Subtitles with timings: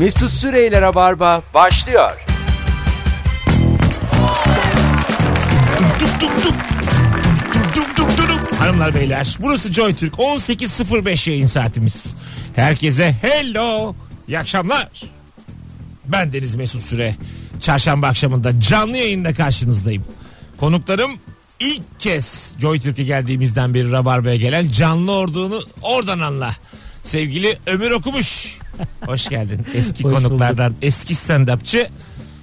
[0.00, 2.10] Mesut Süreyler'e barba başlıyor.
[8.58, 12.14] Hanımlar beyler burası Joy Türk 18.05 yayın saatimiz.
[12.56, 13.94] Herkese hello
[14.28, 14.88] iyi akşamlar.
[16.04, 17.14] Ben Deniz Mesut Süre.
[17.60, 20.04] Çarşamba akşamında canlı yayında karşınızdayım.
[20.56, 21.10] Konuklarım
[21.60, 26.50] ilk kez Joy Türk'e geldiğimizden beri Rabarba'ya gelen canlı olduğunu oradan anla.
[27.02, 28.60] Sevgili Ömür Okumuş.
[29.06, 29.60] Hoş geldin.
[29.74, 31.88] Eski Hoş konuklardan eski stand-upçı.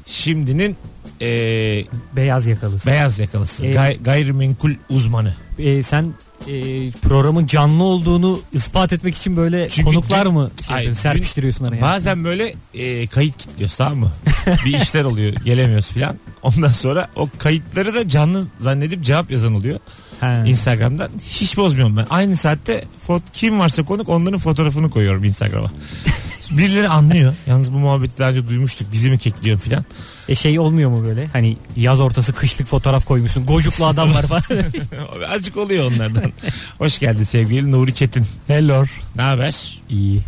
[0.05, 0.75] Şimdinin
[1.21, 1.85] eee,
[2.15, 2.87] Beyaz yakalısı.
[2.87, 3.65] beyaz yakalısı.
[3.65, 5.33] Ee, Gay- gayrimenkul uzmanı.
[5.59, 6.13] Ee, sen
[6.47, 6.51] e,
[6.91, 11.81] programın canlı olduğunu ispat etmek için böyle Çünkü konuklar dün- mı şey Ay, serpiştiriyorsun araya?
[11.81, 14.11] Bazen böyle e, kayıt kilitliyoruz tamam mı?
[14.65, 16.19] bir işler oluyor gelemiyoruz filan.
[16.43, 19.79] Ondan sonra o kayıtları da canlı zannedip cevap yazan oluyor.
[20.19, 20.43] Ha.
[20.45, 21.09] Instagram'dan.
[21.29, 22.05] Hiç bozmuyorum ben.
[22.09, 25.71] Aynı saatte fot kim varsa konuk onların fotoğrafını koyuyorum Instagram'a.
[26.51, 27.33] Birileri anlıyor.
[27.47, 28.91] Yalnız bu muhabbeti daha önce duymuştuk.
[28.91, 29.85] Bizi mi kekliyor filan.
[30.29, 31.27] E şey olmuyor mu böyle?
[31.27, 33.45] Hani yaz ortası kışlık fotoğraf koymuşsun.
[33.45, 34.43] Gocuklu adam var falan.
[35.33, 36.33] Azıcık oluyor onlardan.
[36.77, 38.25] Hoş geldin sevgili Nuri Çetin.
[38.47, 38.83] Hello.
[39.15, 39.79] Ne haber?
[39.89, 40.21] İyi.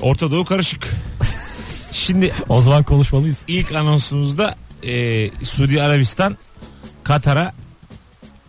[0.00, 0.88] Orta Doğu karışık.
[1.92, 3.44] Şimdi O zaman konuşmalıyız.
[3.48, 6.36] ilk anonsumuzda e, Suudi Arabistan
[7.04, 7.52] Katar'a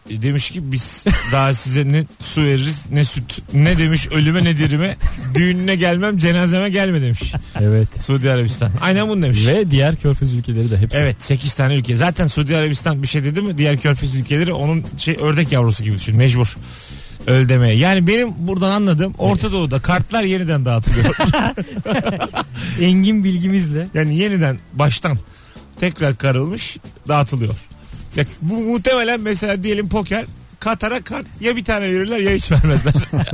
[0.10, 4.58] e, demiş ki biz daha size ne su veririz ne süt ne demiş ölüme ne
[4.58, 4.98] dirime
[5.34, 7.88] düğününe gelmem cenazeme gelme demiş Evet.
[8.02, 9.48] Suudi Arabistan aynen bunu demiş.
[9.48, 10.98] Ve diğer körfez ülkeleri de hepsi.
[10.98, 11.96] Evet 8 tane ülke.
[11.96, 15.96] Zaten Suudi Arabistan bir şey dedi mi diğer körfez ülkeleri onun şey ördek yavrusu gibi
[15.96, 16.18] düşün.
[16.18, 16.58] Mecbur
[17.28, 17.76] öl demeye.
[17.76, 21.16] Yani benim buradan anladığım Orta Doğu'da kartlar yeniden dağıtılıyor.
[22.82, 23.88] Engin bilgimizle.
[23.94, 25.18] yani yeniden baştan
[25.80, 27.54] tekrar karılmış dağıtılıyor.
[28.16, 30.26] Ya bu muhtemelen mesela diyelim poker
[30.60, 32.94] Katar'a kart ya bir tane verirler ya hiç vermezler.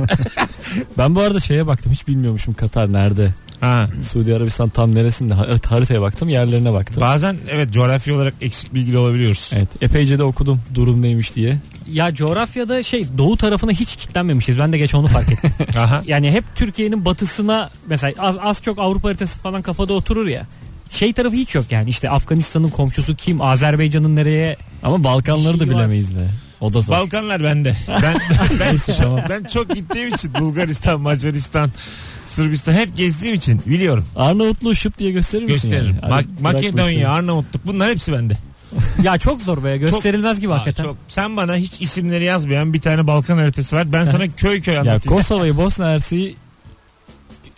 [0.98, 3.34] Ben bu arada şeye baktım hiç bilmiyormuşum Katar nerede.
[3.60, 3.88] ha.
[4.02, 7.00] Suudi Arabistan tam neresinde Har- haritaya baktım yerlerine baktım.
[7.00, 9.50] Bazen evet coğrafi olarak eksik bilgili olabiliyoruz.
[9.54, 11.58] Evet epeyce de okudum durum neymiş diye.
[11.86, 14.58] Ya coğrafyada şey doğu tarafına hiç kitlenmemişiz.
[14.58, 15.52] Ben de geç onu fark ettim.
[15.78, 16.02] Aha.
[16.06, 20.46] yani hep Türkiye'nin batısına mesela az, az çok Avrupa haritası falan kafada oturur ya.
[20.92, 26.16] Şey tarafı hiç yok yani işte Afganistan'ın komşusu kim Azerbaycan'ın nereye Ama Balkanları da bilemeyiz
[26.16, 26.20] be.
[26.60, 26.94] O da zor.
[26.94, 27.74] Balkanlar bende.
[27.88, 28.14] Ben
[28.60, 31.70] ben, ben çok gittiğim için Bulgaristan, Macaristan,
[32.26, 34.06] Sırbistan hep gezdiğim için biliyorum.
[34.16, 35.70] Arnavutluğu şıp diye gösterir misin?
[35.70, 35.98] Gösteririm.
[36.02, 36.12] yani?
[36.12, 37.10] Mak- Makedonya.
[37.10, 38.36] Arnavutluk bunlar hepsi bende.
[39.02, 40.84] ya çok zor be gösterilmez gibi Aa, hakikaten.
[40.84, 40.96] çok.
[41.08, 43.92] Sen bana hiç isimleri yazmayan bir tane Balkan haritası var.
[43.92, 45.18] Ben sana köy köy Ya anlatayım.
[45.18, 46.36] Kosova'yı Bosna Hersek'i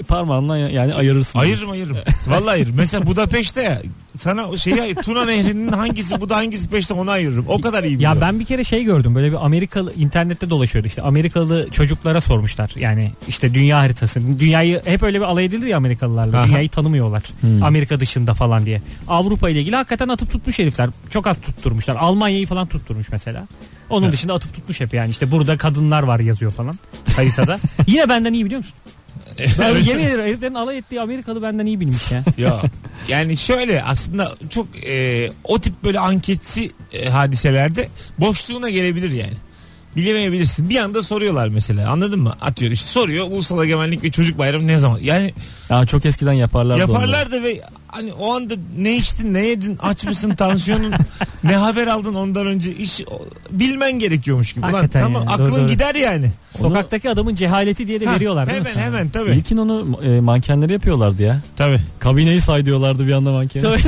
[0.09, 1.39] parmağınla yani ayırırsın.
[1.39, 1.97] Ayırırım ayırırım.
[2.27, 2.77] Vallahi ayırırım.
[2.77, 3.83] Mesela Budapeşte ya,
[4.19, 7.45] sana o şeyi Tuna Nehri'nin hangisi bu da hangisi peşte onu ayırırım.
[7.49, 8.21] O kadar iyi Ya biliyorum.
[8.21, 13.13] ben bir kere şey gördüm böyle bir Amerikalı internette dolaşıyordu işte Amerikalı çocuklara sormuşlar yani
[13.29, 16.47] işte dünya haritası dünyayı hep öyle bir alay edilir ya Amerikalılarla Aha.
[16.47, 17.63] dünyayı tanımıyorlar Hmm.
[17.63, 22.47] Amerika dışında falan diye Avrupa ile ilgili hakikaten atıp tutmuş herifler çok az tutturmuşlar Almanya'yı
[22.47, 23.47] falan tutturmuş mesela
[23.91, 24.13] onun Ha.
[24.13, 26.75] dışında atıp tutmuş hep yani işte burada kadınlar var yazıyor falan
[27.17, 28.75] haritada yine benden iyi biliyor musun?
[29.59, 32.25] Ben yemin ederim heriflerin alay ettiği Amerikalı benden iyi bilmiş ya.
[32.39, 32.63] Ya
[33.09, 39.35] yani şöyle aslında çok e, o tip böyle anketsi e, hadiselerde boşluğuna gelebilir yani.
[39.97, 40.69] Bilemeyebilirsin.
[40.69, 41.91] Bir anda soruyorlar mesela.
[41.91, 42.35] Anladın mı?
[42.41, 43.27] Atıyor işte soruyor.
[43.31, 44.99] Ulusal Egemenlik ve Çocuk Bayramı ne zaman?
[45.03, 45.35] Yani
[45.71, 46.77] Ya çok eskiden yaparlar.
[46.77, 50.93] yaparlar da ve hani o anda ne içtin, ne yedin, aç mısın, tansiyonun,
[51.45, 53.01] ne haber aldın ondan önce iş
[53.51, 54.61] bilmen gerekiyormuş gibi.
[54.67, 56.31] Ulan Hakikaten tamam ya, aklın doğru, gider yani.
[56.61, 58.85] Sokaktaki adamın cehaleti diye de Ha, veriyorlar değil mi hemen sana?
[58.85, 59.31] hemen tabii.
[59.31, 61.41] İlkin onu e, mankenleri yapıyorlardı ya.
[61.57, 61.79] Tabii.
[61.99, 63.63] Kabineyi say diyorlardı bir anda mankeni.
[63.63, 63.81] Tabii.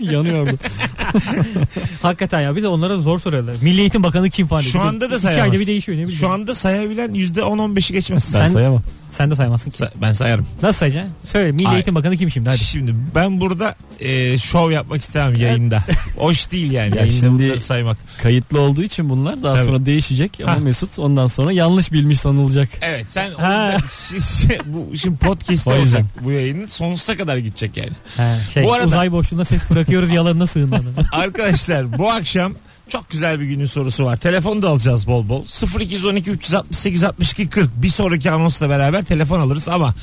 [0.14, 0.58] Yanıyordu.
[2.02, 3.54] Hakikaten ya bir de onlara zor soruyorlar.
[3.62, 4.60] Milli Eğitim Bakanı kim falan.
[4.60, 5.44] Şu anda da iki sayamaz.
[5.44, 6.20] ayda bir değişiyor ne bileyim.
[6.20, 8.30] Şu anda sayabilen %10-15'i geçmez.
[8.34, 8.82] Ben Sen- sayamam.
[9.10, 9.78] Sen de saymazsın ki.
[9.82, 10.46] Sa- ben sayarım.
[10.62, 11.12] Nasıl sayacaksın?
[11.26, 11.74] Söyle Milli Ay.
[11.74, 12.58] Eğitim Bakanı kim şimdi hadi.
[12.58, 15.82] Şimdi ben burada e, şov yapmak istemem yayında.
[16.16, 17.96] Hoş değil yani Ya yayında şimdi- bunları saymak.
[18.22, 19.64] Kayıtlı olduğu için bunlar daha Tabii.
[19.66, 20.58] sonra değişecek ama Ha.
[20.58, 22.68] Mesut ondan sonra yanlış bilmiş sanılacak.
[22.82, 23.64] Evet sen o Ha.
[23.72, 23.78] yüzden
[24.18, 25.80] şi- şi- bu şimdi podcast O yüzden.
[26.00, 27.92] olacak bu yayının sonsuza kadar gidecek yani.
[28.16, 30.88] He, şey, Bu arada- Uzay boşluğuna ses bırakıyoruz yalanına sığınanı.
[31.12, 32.54] Arkadaşlar bu akşam
[32.88, 34.16] çok güzel bir günün sorusu var.
[34.16, 35.44] Telefonu da alacağız bol bol.
[35.80, 39.94] 0212 368 62 40 bir sonraki anonsla beraber telefon alırız ama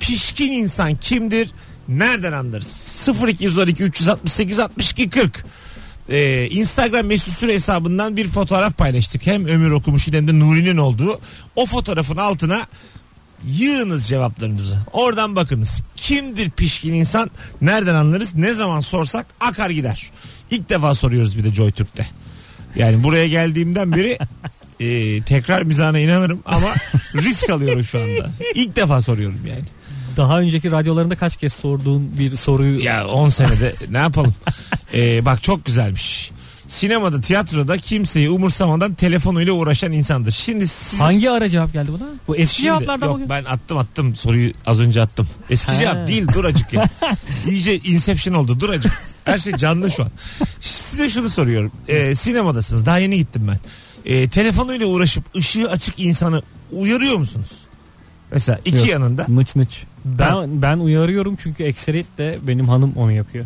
[0.00, 1.50] pişkin insan kimdir?
[1.88, 3.08] Nereden anlarız?
[3.28, 5.44] 0212 368 62 40
[6.10, 9.26] Ee, Instagram mesut süre hesabından bir fotoğraf paylaştık.
[9.26, 11.20] Hem Ömür Okumuş'un hem de Nuri'nin olduğu.
[11.56, 12.66] O fotoğrafın altına
[13.46, 14.78] yığınız cevaplarınızı.
[14.92, 15.82] Oradan bakınız.
[15.96, 17.30] Kimdir pişkin insan?
[17.62, 18.34] Nereden anlarız?
[18.34, 20.10] Ne zaman sorsak akar gider.
[20.50, 22.06] İlk defa soruyoruz bir de Joy Türk'te.
[22.76, 24.18] Yani buraya geldiğimden beri
[24.80, 26.74] e, tekrar mizahına inanırım ama
[27.14, 28.30] risk alıyorum şu anda.
[28.54, 29.64] İlk defa soruyorum yani.
[30.16, 34.34] Daha önceki radyolarında kaç kez sorduğun bir soruyu Ya 10 senede ne yapalım?
[34.94, 36.30] Ee, bak çok güzelmiş.
[36.68, 40.30] Sinemada, tiyatroda kimseyi umursamadan telefonuyla uğraşan insandır.
[40.30, 41.00] Şimdi siz...
[41.00, 42.08] hangi ara cevap geldi buna?
[42.28, 43.26] Bu eski Şimdi- cevaplardan yok mı?
[43.28, 45.28] ben attım attım soruyu az önce attım.
[45.50, 45.78] Eski Ha.
[45.78, 46.84] cevap değil dur acık ya.
[47.50, 49.02] İyice inception oldu dur acık.
[49.24, 50.10] Her şey canlı şu an.
[50.60, 51.72] Size şunu soruyorum.
[51.88, 53.58] Ee, sinemadasınız daha yeni gittim ben.
[54.12, 56.42] Ee, telefonuyla uğraşıp ışığı açık insanı
[56.72, 57.50] uyarıyor musunuz?
[58.32, 58.88] Mesela iki Yok.
[58.88, 59.26] yanında.
[59.28, 59.84] Nıç nıç.
[60.04, 63.44] Ben ben uyarıyorum çünkü ekseriyet de benim hanım onu yapıyor.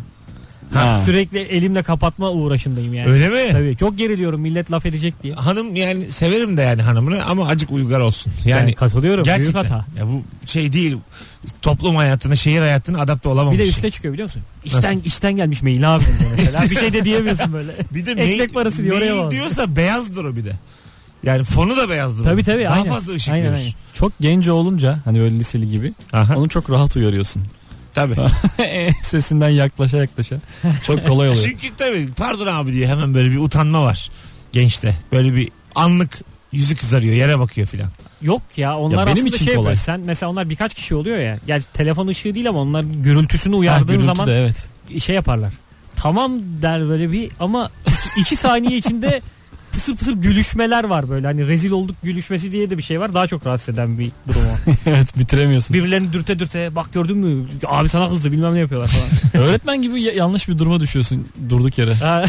[0.73, 1.01] Ha.
[1.05, 3.09] Sürekli elimle kapatma uğraşındayım yani.
[3.09, 3.51] Öyle mi?
[3.51, 5.33] Tabii çok geriliyorum millet laf edecek diye.
[5.33, 8.33] Hanım yani severim de yani hanımını ama acık uygar olsun.
[8.45, 9.61] Yani, Yani katılıyorum büyük gerçekten.
[9.61, 9.85] hata.
[9.99, 10.97] Ya bu şey değil.
[11.61, 13.53] Toplum hayatına, şehir hayatına adapte olamamış.
[13.53, 13.69] Bir de şey.
[13.69, 14.41] üste çıkıyor biliyor musun?
[14.65, 16.69] İşten işten gelmiş mail abi diyor mesela.
[16.69, 17.71] bir şey de diyemiyorsun böyle.
[17.91, 20.51] Bir de Ekmek mail- parası diyor, oraya mail diyorsa beyazdır o bir de.
[21.23, 22.23] Yani fonu da beyazdır.
[22.23, 22.93] Tabii tabii, Daha aynen.
[22.93, 23.71] fazla ışık Aynen, aynen.
[23.93, 27.43] Çok genç olunca hani böyle liseli gibi Aha, onu çok rahat uyarıyorsun.
[27.95, 28.15] Tabii.
[29.01, 30.35] Sesinden yaklaşa yaklaşa.
[30.83, 31.43] Çok kolay oluyor.
[31.45, 34.09] Çünkü tabii pardon abi diye hemen böyle bir utanma var
[34.51, 34.95] gençte.
[35.11, 36.19] Böyle bir anlık
[36.51, 37.89] yüzü kızarıyor yere bakıyor filan.
[38.21, 39.65] Yok ya onlar Ya benim aslında için şey kolay.
[39.67, 39.75] böyle.
[39.75, 41.39] Sen mesela onlar birkaç kişi oluyor ya.
[41.47, 44.67] Gerçi telefon ışığı değil ama onlar gürültüsünü Ha, uyardığın gürültü zaman de evet.
[45.03, 45.53] şey yaparlar.
[45.95, 46.31] Tamam
[46.61, 49.21] der böyle bir ama iki, iki saniye içinde
[49.73, 51.27] pısır pısır gülüşmeler var böyle.
[51.27, 53.13] Hani rezil olduk gülüşmesi diye de bir şey var.
[53.13, 54.71] Daha çok rahatsız eden bir durum o.
[54.89, 55.73] evet bitiremiyorsun.
[55.73, 59.43] Birbirlerini dürte dürte bak gördün mü abi sana kızdı bilmem ne yapıyorlar falan.
[59.47, 61.93] Öğretmen gibi ya- yanlış bir duruma düşüyorsun durduk yere.
[61.93, 62.23] Ha,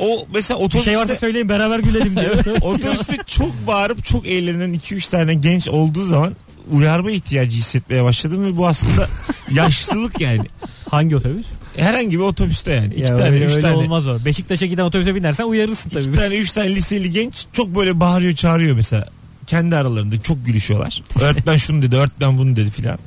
[0.00, 2.34] O mesela bir otobüste, şey varsa söyleyin beraber gülelim diyor.
[2.60, 6.36] otobüste çok bağırıp çok eğlenen 2-3 tane genç olduğu zaman
[6.70, 9.08] uyarma ihtiyacı hissetmeye başladım ve bu aslında
[9.50, 10.46] yaşlılık yani.
[10.90, 11.46] Hangi otobüs?
[11.76, 12.94] Herhangi bir otobüste yani.
[12.94, 13.74] İki Ya tane, öyle, üç öyle tane.
[13.76, 14.24] olmaz o.
[14.24, 16.04] Beşiktaş'a giden otobüse binersen uyarırsın tabii.
[16.04, 19.08] İki tane, üç tane liseli genç çok böyle bağırıyor çağırıyor mesela.
[19.46, 21.02] Kendi aralarında çok gülüşüyorlar.
[21.20, 22.98] Öğretmen şunu dedi, öğretmen bunu dedi filan.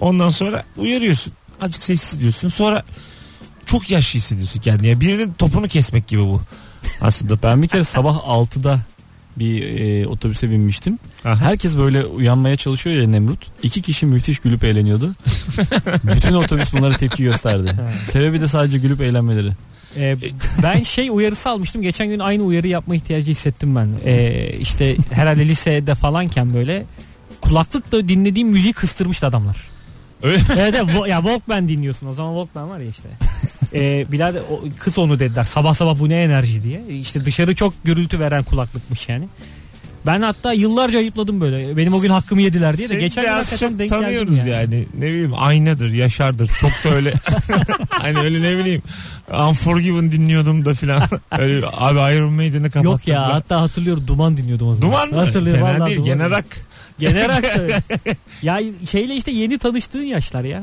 [0.00, 1.32] Ondan sonra uyarıyorsun.
[1.60, 2.48] Azıcık sessiz diyorsun.
[2.48, 2.82] Sonra
[3.66, 4.88] çok yaşlı hissediyorsun kendini.
[4.88, 6.40] Ya birinin topunu kesmek gibi bu.
[7.00, 7.42] Aslında.
[7.42, 8.80] Ben bir kere sabah 6'da
[9.38, 10.98] bir e, otobüse binmiştim.
[11.24, 11.36] Aha.
[11.36, 13.46] Herkes böyle uyanmaya çalışıyor ya Nemrut.
[13.62, 15.14] İki kişi müthiş gülüp eğleniyordu.
[16.16, 17.70] Bütün otobüs bunlara tepki gösterdi.
[18.06, 19.52] Sebebi de sadece gülüp eğlenmeleri.
[19.96, 20.16] Ee,
[20.62, 21.82] ben şey uyarısı almıştım.
[21.82, 23.88] Geçen gün aynı uyarı yapma ihtiyacı hissettim ben.
[24.04, 26.84] Ee, işte herhalde lisede falanken böyle
[27.40, 29.56] kulaklıkla dinlediğim müziği kıstırmıştı adamlar.
[30.22, 30.40] Öyle.
[30.58, 32.06] evet evet ya Walkman dinliyorsun.
[32.06, 33.08] O zaman Walkman var ya işte.
[33.74, 35.44] Ee, birader o, kız onu dediler.
[35.44, 36.82] Sabah sabah bu ne enerji diye.
[36.90, 39.28] İşte dışarı çok gürültü veren kulaklıkmış yani.
[40.06, 41.76] Ben hatta yıllarca ayıpladım böyle.
[41.76, 42.92] Benim o gün hakkımı yediler diye de.
[42.92, 44.50] Seni Geçen de az çok denk tanıyoruz yani.
[44.50, 44.86] yani.
[44.94, 46.50] Ne bileyim aynadır, yaşardır.
[46.60, 47.12] Çok da öyle.
[47.90, 48.82] hani öyle ne bileyim.
[49.48, 51.02] Unforgiven dinliyordum da filan.
[51.38, 52.92] öyle abi Iron Maiden'i kapattım.
[52.92, 54.92] Yok ya hatta hatırlıyorum duman dinliyordum o zaman.
[54.92, 55.26] Duman mı?
[55.26, 55.98] Hatırlıyorum Fena değil.
[55.98, 56.08] Duman.
[56.08, 56.46] Gene rock.
[56.98, 57.82] Genel rock.
[58.42, 58.60] ya
[58.90, 60.62] şeyle işte yeni tanıştığın yaşlar ya.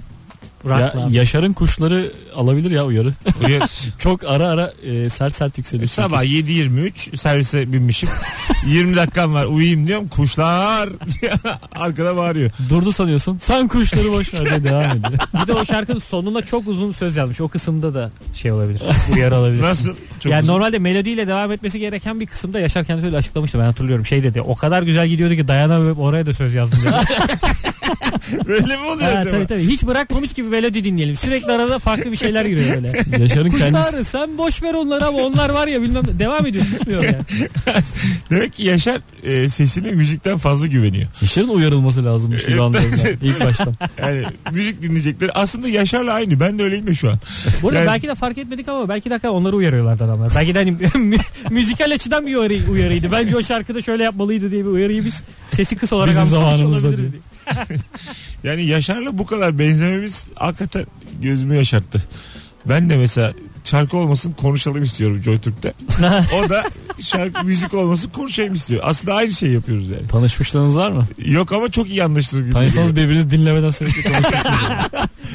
[0.69, 1.07] Ya, Rock'la.
[1.11, 3.13] Yaşar'ın kuşları alabilir ya uyarı.
[3.47, 3.69] Uyar.
[3.99, 5.87] Çok ara ara e, sert sert yükseliyor.
[5.87, 8.09] Sabah 7.23 servise binmişim.
[8.67, 10.07] 20 dakikam var uyuyayım diyorum.
[10.07, 10.89] Kuşlar
[11.75, 12.51] arkada bağırıyor.
[12.69, 13.37] Durdu sanıyorsun.
[13.41, 15.19] Sen kuşları boş ver diye devam ediyor.
[15.41, 17.41] Bir de o şarkının sonuna çok uzun söz yazmış.
[17.41, 18.81] O kısımda da şey olabilir.
[19.13, 19.61] Uyarı alabilir.
[19.61, 19.95] Nasıl?
[20.19, 20.53] Çok yani uzun.
[20.53, 24.05] normalde melodiyle devam etmesi gereken bir kısımda Yaşar kendisi öyle açıklamıştı ben hatırlıyorum.
[24.05, 26.95] Şey dedi o kadar güzel gidiyordu ki dayanamayıp oraya da söz yazdım dedi.
[28.47, 29.35] Böyle mi oluyor ha, acaba?
[29.35, 31.15] tabii tabii hiç bırakmamış gibi melodi dinleyelim.
[31.15, 32.87] Sürekli arada farklı bir şeyler giriyor böyle.
[33.23, 33.81] Yaşar'ın kendisi.
[33.85, 37.17] Kuşlar sen boş ver onları ama onlar var ya bilmem devam ediyor susmuyor yani.
[38.31, 41.07] Demek ki Yaşar e, sesine müzikten fazla güveniyor.
[41.21, 43.73] Yaşar'ın uyarılması lazımmış gibi anlıyorum ben ilk baştan.
[44.01, 45.31] Yani müzik dinleyecekler.
[45.33, 46.39] Aslında Yaşar'la aynı.
[46.39, 47.17] Ben de öyleyim ya şu an.
[47.61, 50.31] Bu arada Yani- belki de fark etmedik ama belki de onları uyarıyorlardı adamlar.
[50.35, 51.17] Belki de hani mü-
[51.49, 53.11] müzikal açıdan bir uyarı, uyarıydı.
[53.11, 57.07] Bence o şarkıda şöyle yapmalıydı diye bir uyarıyı biz sesi kısa olarak Bizim zamanımızda diye.
[58.43, 60.85] Yani Yaşar'la bu kadar benzememiz hakikaten
[61.21, 62.03] gözümü yaşarttı.
[62.65, 63.33] Ben de mesela
[63.65, 65.73] şarkı olmasın konuşalım istiyorum JoyTürk'te.
[66.45, 66.63] O da
[67.01, 68.81] şarkı müzik olmasın konuşayım istiyor.
[68.85, 70.07] Aslında aynı şey yapıyoruz yani.
[70.07, 71.07] Tanışmışlığınız var mı?
[71.25, 71.95] Yok ama çok iyi
[72.31, 72.49] gibi.
[72.51, 74.59] Tanışsanız birbirinizi dinlemeden sürekli konuşuyorsunuz.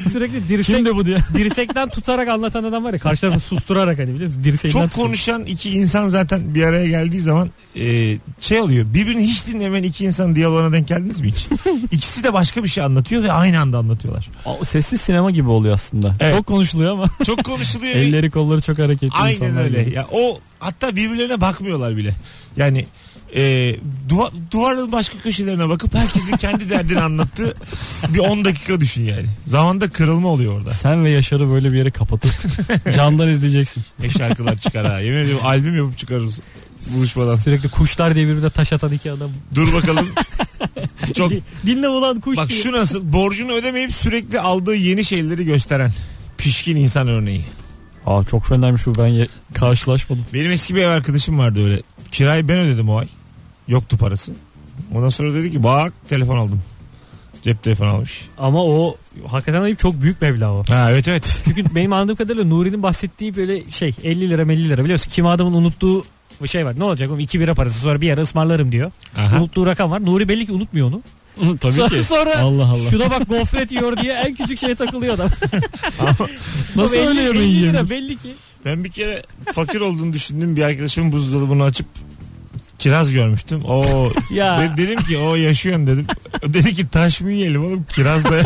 [0.13, 1.19] Sürekli dirsek, Kimdi bu diye.
[1.35, 4.45] dirsekten tutarak anlatan adam var ya karşı tarafı susturarak hani biliyor musun?
[4.45, 5.07] Dirseğinden Çok tutuyor.
[5.07, 8.87] konuşan iki insan zaten bir araya geldiği zaman e, şey oluyor.
[8.95, 11.49] Birbirini hiç dinlemeyen iki insan diyaloğuna denk geldiniz mi hiç?
[11.93, 14.29] İkisi de başka bir şey anlatıyor ve aynı anda anlatıyorlar.
[14.45, 16.15] O sessiz sinema gibi oluyor aslında.
[16.21, 16.37] Evet.
[16.37, 17.95] Çok konuşuluyor ama Çok konuşuluyor.
[18.21, 19.83] Elleri kolları çok hareketli Aynen insanlar öyle.
[19.85, 19.95] gibi.
[19.95, 22.15] Ya o hatta birbirlerine bakmıyorlar bile.
[22.57, 22.87] Yani
[23.35, 23.41] e,
[24.09, 27.55] duva- duvarın başka köşelerine bakıp herkesin kendi derdini anlattığı
[28.09, 29.27] bir 10 dakika düşün yani.
[29.45, 30.71] Zamanda kırılma oluyor orada.
[30.71, 32.31] Sen ve Yaşar'ı böyle bir yere kapatıp
[32.95, 33.83] camdan izleyeceksin.
[33.99, 35.01] Ne şarkılar çıkar ha.
[35.01, 36.41] Yemin ediyorum albüm yapıp çıkarırız
[36.95, 37.37] buluşmadan.
[37.37, 39.31] Sürekli kuşlar diye birbirine taş atan iki adam.
[39.55, 40.07] Dur bakalım
[41.15, 42.63] Çok Di- Dinle ulan kuş Bak diye.
[42.63, 45.93] şu nasıl borcunu ödemeyip sürekli aldığı yeni şeyleri gösteren
[46.39, 47.43] pişkin insan örneği.
[48.07, 50.25] Aa çok fenaymış bu ben ye- karşılaşmadım.
[50.35, 51.83] Benim eski bir ev arkadaşım vardı öyle.
[52.11, 53.07] Kirayı ben ödedim o ay.
[53.69, 54.33] Yoktu parası.
[54.95, 56.63] Ondan sonra dedi ki bak telefon aldım.
[57.43, 58.29] Cep telefonu almış.
[58.39, 58.97] Ama o
[59.29, 60.65] hakikaten ayıp çok büyük meblağ o.
[60.69, 61.41] Ha evet evet.
[61.45, 65.11] Çünkü benim anladığım kadarıyla Nuri'nin bahsettiği böyle şey 50 lira 50 lira biliyorsun.
[65.11, 66.05] Kim adamın unuttuğu
[66.43, 66.75] bir şey var.
[66.79, 68.91] Ne olacak oğlum 2 bira parası sonra bir ara ısmarlarım diyor.
[69.17, 69.39] Aha.
[69.41, 70.05] Unuttuğu rakam var.
[70.05, 71.03] Nuri belli ki unutmuyor onu.
[71.61, 72.03] Tabii sonra, ki.
[72.03, 72.91] Sonra Allah Allah.
[72.91, 75.29] şuna bak gofret yiyor diye en küçük şeye takılıyor adam.
[76.77, 77.73] Nasıl Oğlum öyle 50 yemeği 50 yiyebilir?
[77.75, 78.29] lira belli ki.
[78.65, 79.23] Ben bir kere
[79.53, 81.87] fakir olduğunu düşündüğüm bir arkadaşımın buzdolabını açıp
[82.79, 83.63] kiraz görmüştüm.
[83.65, 83.85] O
[84.35, 84.59] Ya.
[84.61, 86.07] de- dedim ki o yaşıyorsun dedim.
[86.43, 88.37] Dedi ki taş mı yiyelim oğlum kiraz da.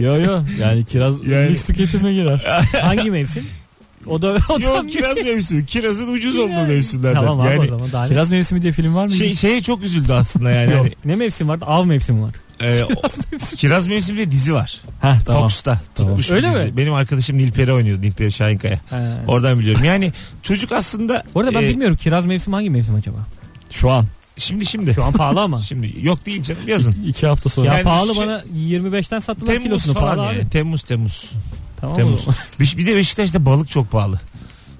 [0.00, 2.64] Yo yo yani kiraz Yani- lüks tüketime girer.
[2.82, 3.46] Hangi mevsim?
[4.08, 5.66] O da o da Yok kiraz mevsimi.
[5.66, 7.20] Kirazın ucuz olduğu mevsimlerden.
[7.20, 8.08] Tamam abi o yani zaman daha ne?
[8.08, 9.10] Kiraz mevsimi diye film var mı?
[9.10, 10.72] şey, şeye çok üzüldü aslında yani.
[10.72, 10.80] Yok.
[10.80, 11.58] Hani, Ne mevsim var?
[11.66, 12.30] Av mevsimi var.
[12.60, 12.88] e, o-
[13.56, 14.80] kiraz mevsimi diye dizi var.
[15.00, 15.42] Heh tamam.
[15.42, 16.12] Fox'ta Tamam.
[16.12, 16.64] tutmuş bir Öyle dizi.
[16.64, 16.76] mi?
[16.76, 18.02] Benim arkadaşım Nilperi oynuyordu.
[18.02, 18.80] Nilperi Şahinkaya.
[18.90, 19.18] Ha.
[19.28, 19.84] Oradan biliyorum.
[19.84, 23.18] Yani çocuk aslında Bu arada ben e, bilmiyorum kiraz mevsimi hangi mevsim acaba?
[23.70, 24.06] Şu an.
[24.36, 25.62] şimdi şimdi Şu an pahalı ama.
[25.68, 26.92] şimdi yok değil canım yazın.
[27.06, 27.68] iki hafta sonra.
[27.68, 30.42] Ya Yani pahalı şey- bana 25'ten sattılar Temmuz kilosunu falan pahalı yani.
[30.42, 30.50] abi.
[30.50, 31.30] Temmuz Temmuz.
[31.80, 32.26] Tamam Temmuz.
[32.26, 32.34] mı?
[32.60, 34.20] Bir, bir de Beşiktaş'ta balık çok pahalı.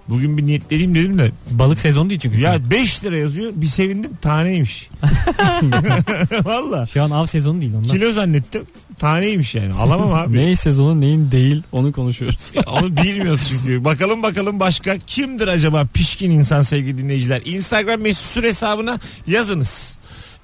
[0.08, 2.40] Bugün bir niyetleneyim dedim de Balık sezonu değil çünkü.
[2.40, 4.90] ya 5 lira yazıyor bir sevindim taneymiş.
[6.44, 7.88] Valla Şu an av sezonu değil onlar.
[7.96, 8.62] kilo zannettim
[8.98, 10.36] taneymiş yani alamam abi.
[10.38, 12.52] Neyin sezonu neyin değil onu konuşuyoruz.
[12.66, 13.84] Onu bilmiyoruz çünkü.
[13.84, 17.42] Bakalım bakalım başka kimdir acaba pişkin insan sevgili dinleyiciler.
[17.44, 19.98] Instagram mesut süre hesabına yazınız.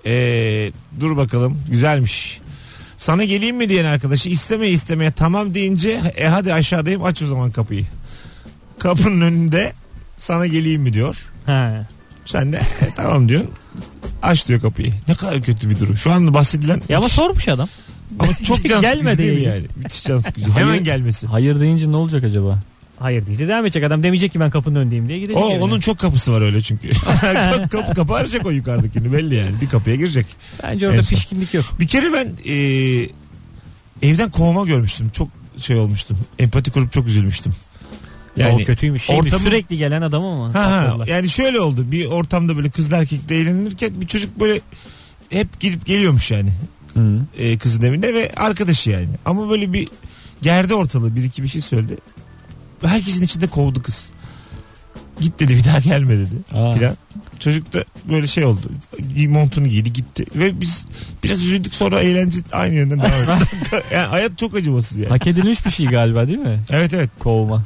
[0.07, 2.41] Ee, dur bakalım güzelmiş.
[3.03, 7.51] Sana geleyim mi diyen arkadaşı istemeye istemeye tamam deyince e hadi aşağıdayım aç o zaman
[7.51, 7.87] kapıyı.
[8.79, 9.73] Kapının önünde
[10.17, 11.25] sana geleyim mi diyor.
[11.47, 11.87] Ha.
[12.27, 13.51] Sen de "E, tamam diyorsun.
[14.23, 14.93] Aç diyor kapıyı.
[15.09, 15.97] Ne kadar kötü bir durum.
[15.97, 17.69] Şu anda bahsedilen Ya ama sormuş adam.
[18.19, 19.67] ama çok can sıkıcı Gelmedi değil mi yani.
[19.77, 20.51] Müthiş can sıkıcı.
[20.53, 21.27] Hemen gelmesi.
[21.27, 22.59] Hayır deyince ne olacak acaba?
[23.03, 25.37] Hayır diyecek devam edecek adam demeyecek ki ben kapının önündeyim diye gidecek.
[25.45, 25.65] O evine.
[25.65, 26.91] onun çok kapısı var öyle çünkü.
[27.71, 29.61] kapı, kapı arayacak o yukarıdakini belli yani.
[29.61, 30.27] Bir kapıya girecek.
[30.63, 31.17] Bence orada En son.
[31.17, 31.65] pişkinlik yok.
[31.81, 32.55] Bir kere ben e,
[34.03, 35.09] evden kovma görmüştüm.
[35.09, 35.29] Çok
[35.59, 36.19] şey olmuştum.
[36.39, 37.53] Empati kurup çok üzülmüştüm.
[38.37, 39.03] Yani, o kötüymüş.
[39.03, 40.55] Şey ortamı- Sürekli gelen adam ama.
[40.55, 41.93] ha, ha, yani şöyle oldu.
[41.93, 44.61] Bir ortamda böyle kızla erkekle eğlenirken bir çocuk böyle
[45.31, 46.51] hep gidip geliyormuş yani
[46.95, 47.21] Hı.
[47.39, 49.09] e, kızın evine ve arkadaşı yani.
[49.25, 49.89] Ama böyle bir
[50.43, 51.97] gerdi ortalığı bir iki bir şey söyledi.
[52.89, 54.11] Herkesin içinde kovdu kız.
[55.21, 56.35] Git dedi bir daha gelme dedi.
[56.55, 56.75] Aa.
[56.75, 56.97] Filan.
[57.39, 58.61] Çocuk da böyle şey oldu.
[59.29, 60.25] Montunu giydi gitti.
[60.35, 60.87] Ve biz
[61.25, 63.83] biraz üzüldük sonra eğlence aynı yönden devam etti.
[63.95, 65.09] yani hayat çok acımasız yani.
[65.09, 66.61] Hak edilmiş bir şey galiba değil mi?
[66.71, 67.11] Evet evet.
[67.19, 67.65] Kovma.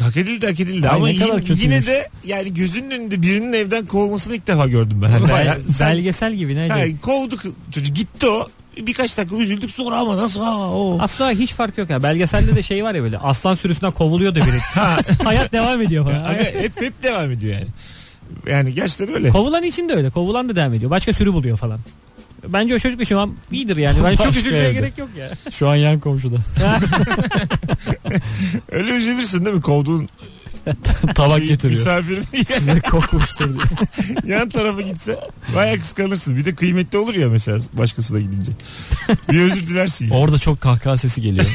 [0.00, 0.88] Hak edildi hak edildi.
[0.88, 4.66] Ay, Ama ne kadar yine, yine de yani gözünün önünde birinin evden kovulmasını ilk defa
[4.66, 5.28] gördüm ben.
[5.28, 6.68] Bel- belgesel gibi ne?
[6.68, 7.36] Ha, kovdu
[7.70, 8.48] çocuk gitti o.
[8.76, 10.98] Birkaç dakika üzüldük sonra ama nasıl ha o.
[11.00, 12.02] Aslında hiç fark yok ya.
[12.02, 14.58] Belgeselde de şey var ya böyle aslan sürüsünden kovuluyor da biri.
[14.58, 16.24] Ha, Hayat devam ediyor falan.
[16.24, 17.66] aga, hep hep devam ediyor yani.
[18.50, 19.28] Yani gerçekten öyle.
[19.30, 20.10] Kovulan için de öyle.
[20.10, 20.90] Kovulan da devam ediyor.
[20.90, 21.80] Başka sürü buluyor falan.
[22.48, 24.04] Bence o çocuk şu an iyidir yani.
[24.04, 24.72] Ben çok Başka üzülmeye evde.
[24.80, 25.30] gerek yok ya.
[25.52, 26.36] Şu an yan komşuda.
[28.72, 29.62] Öyle üzülürsün değil mi?
[29.62, 30.08] Kovduğun
[31.14, 31.78] Tabak şey, getiriyor.
[31.78, 34.14] misafirin Size kokmuştur diye.
[34.34, 35.20] yan tarafa gitse
[35.56, 36.36] bayağı kıskanırsın.
[36.36, 38.52] Bir de kıymetli olur ya mesela başkasına gidince.
[39.32, 40.08] Bir özür dilersin.
[40.08, 40.14] ya.
[40.16, 41.46] Orada çok kahkaha sesi geliyor.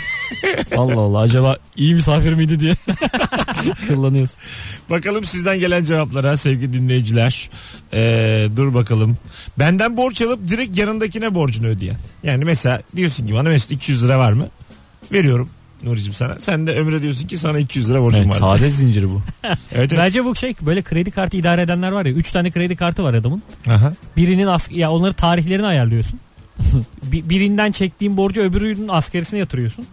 [0.78, 2.76] Allah Allah acaba iyi misafir miydi diye
[3.88, 4.38] kıllanıyorsun.
[4.90, 7.50] Bakalım sizden gelen cevaplara sevgili dinleyiciler.
[7.94, 9.18] Ee, dur bakalım.
[9.60, 11.98] Benden borç alıp direkt yanındakine borcunu ödeyen.
[12.24, 14.48] Yani mesela diyorsun ki bana Mesut 200 lira var mı?
[15.12, 15.50] Veriyorum
[15.84, 16.40] Nuri'cim sana.
[16.40, 18.40] Sen de Ömür'e diyorsun ki sana 200 lira borcum Evet, var.
[18.40, 19.22] saadet zinciri bu.
[19.44, 19.92] Evet, evet.
[19.98, 22.12] Bence bu şey böyle kredi kartı idare edenler var ya.
[22.14, 23.44] 3 tane kredi kartı var adamın.
[23.68, 23.94] Aha.
[24.18, 26.20] Birinin as ya onları tarihlerini ayarlıyorsun.
[27.04, 29.86] Bir- birinden çektiğin borcu öbürünün askerisine yatırıyorsun.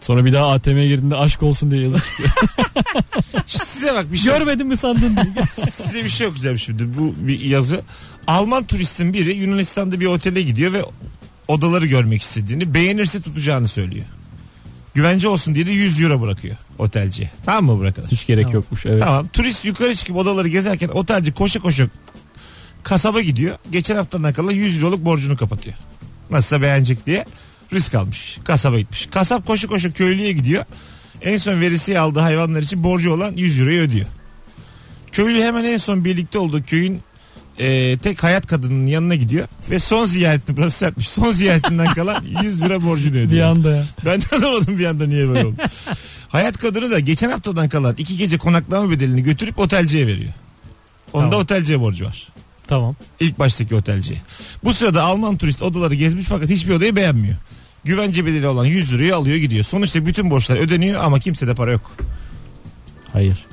[0.00, 2.28] Sonra bir daha ATM'ye girdiğinde aşk olsun diye yazı çıkıyor.
[3.46, 5.44] Size bak bir şey, Görmedin mi sandın diye.
[5.72, 6.98] size bir şey okuyacağım şimdi.
[6.98, 7.80] Bu bir yazı.
[8.26, 10.82] Alman turistin biri Yunanistan'da bir otele gidiyor ve
[11.48, 14.06] odaları görmek istediğini beğenirse tutacağını söylüyor.
[14.94, 17.30] Güvence olsun diye de 100 euro bırakıyor otelciye.
[17.46, 18.04] Tamam mı bırakın?
[18.10, 18.54] Hiç gerek Tamam.
[18.54, 18.86] yokmuş.
[18.86, 19.02] Evet.
[19.02, 19.28] Tamam.
[19.28, 21.88] Turist yukarı çıkıp odaları gezerken otelci koşa koşa
[22.82, 23.56] kasaba gidiyor.
[23.70, 25.76] Geçen haftadan kalan 100 euroluk borcunu kapatıyor.
[26.30, 27.24] Nasılsa beğenecek diye
[27.72, 28.38] risk almış.
[28.44, 29.08] Kasaba gitmiş.
[29.12, 30.64] Kasap koşu koşu köylüye gidiyor.
[31.22, 34.06] En son veresiye aldığı hayvanlar için borcu olan 100 euroyu ödüyor.
[35.12, 37.00] Köylü hemen en son birlikte olduğu köyün
[37.60, 41.08] e, tek hayat kadının yanına gidiyor ve son ziyaretini burası sertmiş.
[41.08, 43.30] Son ziyaretinden kalan 100 lira borcunu ödüyor.
[43.30, 43.84] Bir anda ya.
[44.04, 45.56] Ben de anlamadım bir anda niye böyle oldu.
[46.28, 50.32] Hayat kadını da geçen haftadan kalan iki gece konaklama bedelini götürüp otelciye veriyor.
[51.12, 51.40] Onda Tamam.
[51.40, 52.28] otelciye borcu var.
[52.66, 52.96] Tamam.
[53.20, 54.18] İlk baştaki otelciye.
[54.64, 57.36] Bu sırada Alman turist odaları gezmiş fakat hiçbir odayı beğenmiyor.
[57.84, 59.64] Güvence bedeli olan 100 lirayı alıyor gidiyor.
[59.64, 61.92] Sonuçta bütün borçlar ödeniyor ama kimsede para yok.
[63.12, 63.46] Hayır.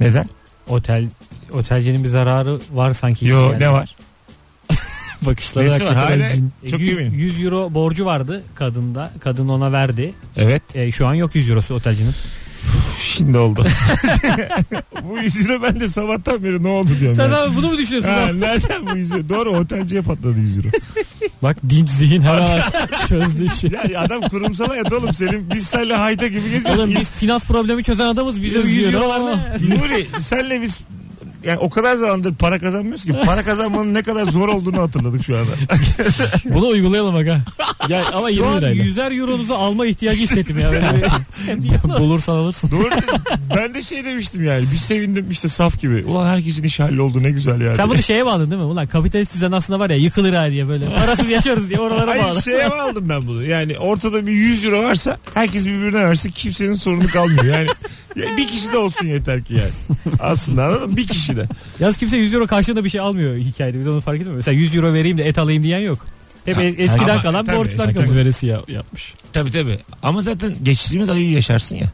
[0.00, 0.28] Neden?
[0.68, 1.08] Otel
[1.52, 3.26] otelcinin bir zararı var sanki.
[3.26, 3.60] Yo Yani.
[3.60, 3.96] ne var?
[5.26, 5.96] Bakışları Nesi var?
[5.96, 6.52] Hala cin.
[6.70, 7.12] Çok 100, eminim.
[7.14, 9.12] 100 euro borcu vardı kadında.
[9.20, 10.14] Kadın ona verdi.
[10.36, 10.62] Evet.
[10.74, 12.14] E, şu an yok 100 eurosu otelcinin.
[13.00, 13.64] Şimdi oldu.
[15.02, 17.16] bu 100 lira ben de sabahtan beri ne oldu diyorum.
[17.16, 18.10] Sen zaten bunu mu düşünüyorsun?
[18.10, 19.28] Ha, nereden bu 100 lira?
[19.28, 20.68] Doğru otelciye patladı 100 lira.
[21.42, 22.60] Bak dinç zihin hemen
[23.08, 23.70] çözdü işi.
[23.92, 25.50] Ya adam kurumsal hayat oğlum senin.
[25.50, 26.80] Biz seninle hayta gibi geziyoruz.
[26.80, 28.42] Oğlum biz finans problemi çözen adamız.
[28.42, 29.08] Bize 100 100 euro euro.
[29.08, 29.68] var ne?
[29.76, 30.80] Nuri senle biz
[31.44, 35.36] yani o kadar zamandır para kazanmıyoruz ki para kazanmanın ne kadar zor olduğunu hatırladık şu
[35.38, 35.50] anda.
[36.54, 37.40] Bunu uygulayalım bak ha.
[37.88, 38.84] Gel ama Şu 20 an lirayla.
[38.84, 40.72] 100'er euronuzu alma ihtiyacı hissettim ya.
[40.72, 40.86] Böyle
[41.62, 42.70] bir- Bulursan alırsın.
[42.70, 42.90] Doğru.
[43.56, 44.62] ben de şey demiştim yani.
[44.72, 46.04] Bir sevindim işte saf gibi.
[46.04, 47.76] Ulan herkesin iş halloldu ne güzel yani.
[47.76, 48.68] Sen bunu şeye bağladın değil mi?
[48.68, 50.94] Ulan kapitalist düzen aslında var ya yıkılır ha diye böyle.
[50.94, 52.42] Parasız yaşarız diye oralara Hayır bağlı.
[52.42, 53.44] şeye aldım ben bunu?
[53.44, 57.44] Yani ortada bir 100 euro varsa herkes birbirine versin kimsenin sorunu kalmıyor.
[57.44, 57.68] Yani
[58.18, 59.70] ya bir kişi de olsun yeter ki yani.
[60.20, 60.96] Aslında anladın mı?
[60.96, 61.48] Bir kişi de.
[61.80, 63.80] Yalnız kimse 100 euro karşılığında bir şey almıyor hikayede.
[63.80, 64.36] Bir de onu fark etmiyor.
[64.36, 66.06] Mesela 100 euro vereyim de et alayım diyen yok.
[66.44, 68.14] Hep Ha, es- eskiden ama kalan tabii, borçlar eskiden- kalıyor.
[68.14, 69.14] veresi ya- yapmış.
[69.32, 69.78] Tabii tabii.
[70.02, 71.86] Ama zaten geçtiğimiz ayı yaşarsın ya.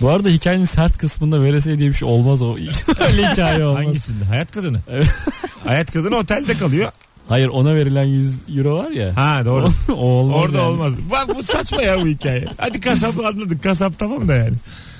[0.00, 2.56] Bu arada hikayenin sert kısmında veresiye diye bir şey olmaz o.
[3.00, 3.84] Öyle hikaye olmaz.
[3.84, 4.24] Hangisinde?
[4.24, 4.78] Hayat kadını.
[4.90, 5.08] Evet.
[5.64, 6.92] Hayat kadını otelde kalıyor.
[7.28, 9.16] Hayır ona verilen 100 euro var ya.
[9.16, 9.68] Ha doğru.
[9.88, 10.66] o olmaz Orada yani.
[10.68, 10.92] olmaz.
[11.10, 12.46] Bak bu saçma ya bu hikaye.
[12.58, 13.62] Hadi kasabı anladık.
[13.62, 14.54] Kasap tamam da yani.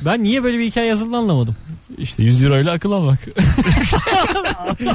[0.05, 1.57] Ben niye böyle bir hikaye yazıldığını anlamadım.
[1.99, 3.19] İşte 100 euro ile akıl almak.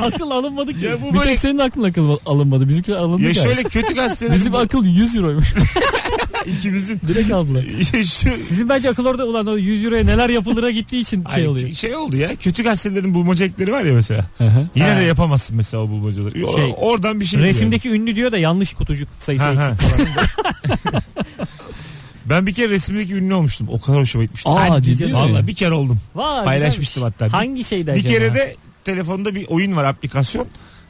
[0.02, 0.86] Akıl alınmadı ki.
[0.86, 2.68] Ya bu bir böyle tek senin aklın akıl alınmadı.
[2.70, 3.34] Bizimkiler alındı ya ya.
[3.34, 5.54] şöyle kötü gazetelerin Bizim akıl 100 euroymuş.
[6.48, 7.64] ikimizin Direkt aldılar.
[7.94, 11.48] şu Sizin bence akıl orada ulan o 100 euroya neler yapılır'a gittiği için şey Ay,
[11.48, 11.70] oluyor.
[11.70, 12.36] şey oldu ya.
[12.36, 14.26] Kötü gazetelerin bulmaca ekleri var ya mesela.
[14.38, 14.68] Hı hı.
[14.76, 15.00] Yine Ha.
[15.00, 16.34] de yapamazsın mesela o bulmacaları.
[16.56, 19.72] Şey, oradan bir şey Resimdeki ünlü diyor da yanlış kutucuk sayısı Ha, ha.
[19.72, 20.08] eksik.
[22.26, 23.68] Ben bir kere resimdeki ünlü olmuştum.
[23.72, 24.50] O kadar hoşuma gitmişti.
[24.50, 25.14] Aa Hadi ciddi?
[25.14, 26.00] Vallahi bir kere oldum.
[26.16, 27.14] Vay, Paylaşmıştım güzelmiş.
[27.20, 27.26] hatta.
[27.26, 28.10] Bir- Hangi şeydi Bir acaba?
[28.14, 28.56] kere de
[28.86, 30.48] telefonda bir oyun var aplikasyon.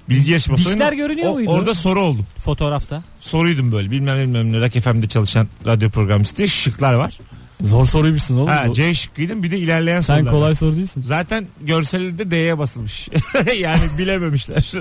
[0.10, 0.96] Bilgi yarışması Dişler oyunu.
[1.08, 1.52] görünüyor muydu?
[1.52, 2.26] Orada soru oldum.
[2.38, 3.04] Fotoğrafta.
[3.22, 3.92] Soruydum böyle.
[3.92, 4.60] Bilmem bilmem ne.
[4.60, 7.20] Rock FM'de çalışan radyo programcısı diye şıklar var.
[7.62, 8.48] Zor soruymuşsun oğlum.
[8.48, 8.74] Ha, bu.
[8.74, 9.44] C şıkkıydım.
[9.44, 10.34] Bir de ilerleyen Sen sorular.
[10.34, 11.02] kolay soru değilsin.
[11.02, 13.10] Zaten görselde D'ye basılmış.
[13.60, 14.72] yani bilememişler.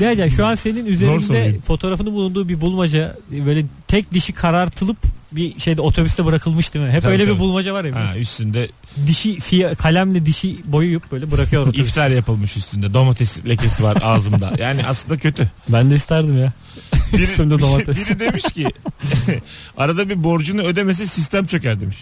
[0.00, 4.98] Ne acaba şu an senin üzerinde fotoğrafının bulunduğu bir bulmaca böyle tek dişi karartılıp
[5.32, 6.92] bir şeyde otobüste bırakılmış değil mi?
[6.92, 7.34] Hep Tabii, öyle tabii.
[7.34, 7.94] bir bulmaca var ya.
[7.94, 8.68] ha, üstünde
[9.06, 11.82] Dişi siyah, kalemle dişi boyayıp böyle bırakıyor otobüste.
[11.84, 12.94] iftar yapılmış üstünde.
[12.94, 14.52] Domates lekesi var ağzımda.
[14.58, 15.50] Yani aslında kötü.
[15.68, 16.52] Ben de isterdim ya.
[17.12, 18.10] Biri, Üstümde domates.
[18.10, 18.66] biri demiş ki
[19.76, 21.96] arada bir borcunu ödemesi sistem çöker demiş.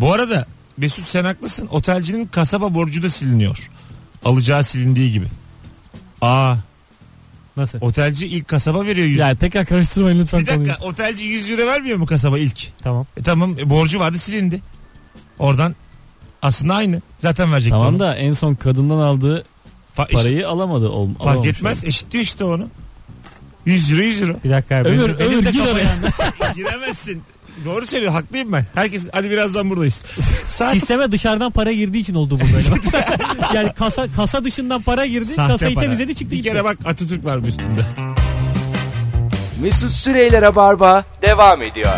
[0.00, 1.68] Bu arada Mesut sen haklısın.
[1.70, 3.70] Otelcinin kasaba borcu da siliniyor.
[4.24, 5.26] Alacağı silindiği gibi.
[6.20, 6.56] Aa
[7.58, 7.78] Nasıl?
[7.80, 9.18] otelci ilk kasaba veriyor 100.
[9.18, 10.92] Ya tekrar karıştırmayın lütfen bir dakika konuyu.
[10.92, 12.58] otelci 100 euro vermiyor mu kasaba ilk?
[12.82, 13.06] Tamam.
[13.16, 14.60] E tamam e, borcu vardı silindi.
[15.38, 15.74] Oradan
[16.42, 17.02] aslında aynı.
[17.18, 17.98] Zaten verecekti Tamam onu.
[17.98, 19.44] da en son kadından aldığı
[19.96, 20.88] Fa- işte parayı alamadı.
[20.88, 21.86] Ol, fark etmez oldu.
[21.86, 22.68] eşitliyor işte onu.
[23.66, 24.36] 100 euro 100 euro.
[24.44, 24.76] Bir dakika.
[24.76, 24.88] abi.
[24.88, 25.88] Ömür, benim, benim ömür, de gir oraya.
[26.54, 27.22] Giremezsin.
[27.64, 28.64] Doğru söylüyor haklıyım ben.
[28.74, 30.02] Herkes hadi birazdan buradayız.
[30.48, 32.68] Saat Sisteme dışarıdan para girdiği için oldu bu böyle.
[33.54, 35.26] yani kasa kasa dışından para girdi.
[35.26, 35.84] Sahte kasayı para.
[35.84, 36.30] temizledi çıktı.
[36.30, 36.48] Bir gitti.
[36.48, 37.80] kere bak Atatürk var üstünde.
[39.62, 41.92] Mesut Süreyler'e barba devam ediyor.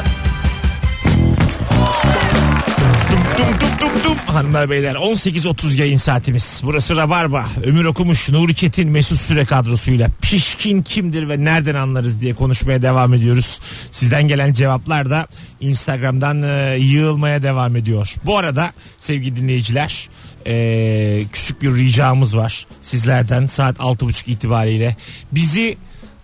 [3.36, 4.16] Tum tum tum tum.
[4.26, 6.60] Hanımlar beyler 18.30 yayın saatimiz.
[6.64, 7.46] Burası Rabarba.
[7.64, 13.14] Ömür Okumuş, Nuri Çetin, Mesut Süre kadrosuyla pişkin kimdir ve nereden anlarız diye konuşmaya devam
[13.14, 13.60] ediyoruz.
[13.92, 15.26] Sizden gelen cevaplar da
[15.60, 18.14] Instagram'dan e, yığılmaya devam ediyor.
[18.24, 20.08] Bu arada sevgili dinleyiciler
[20.46, 24.96] e, küçük bir ricamız var sizlerden saat 6.30 itibariyle.
[25.32, 25.76] Bizi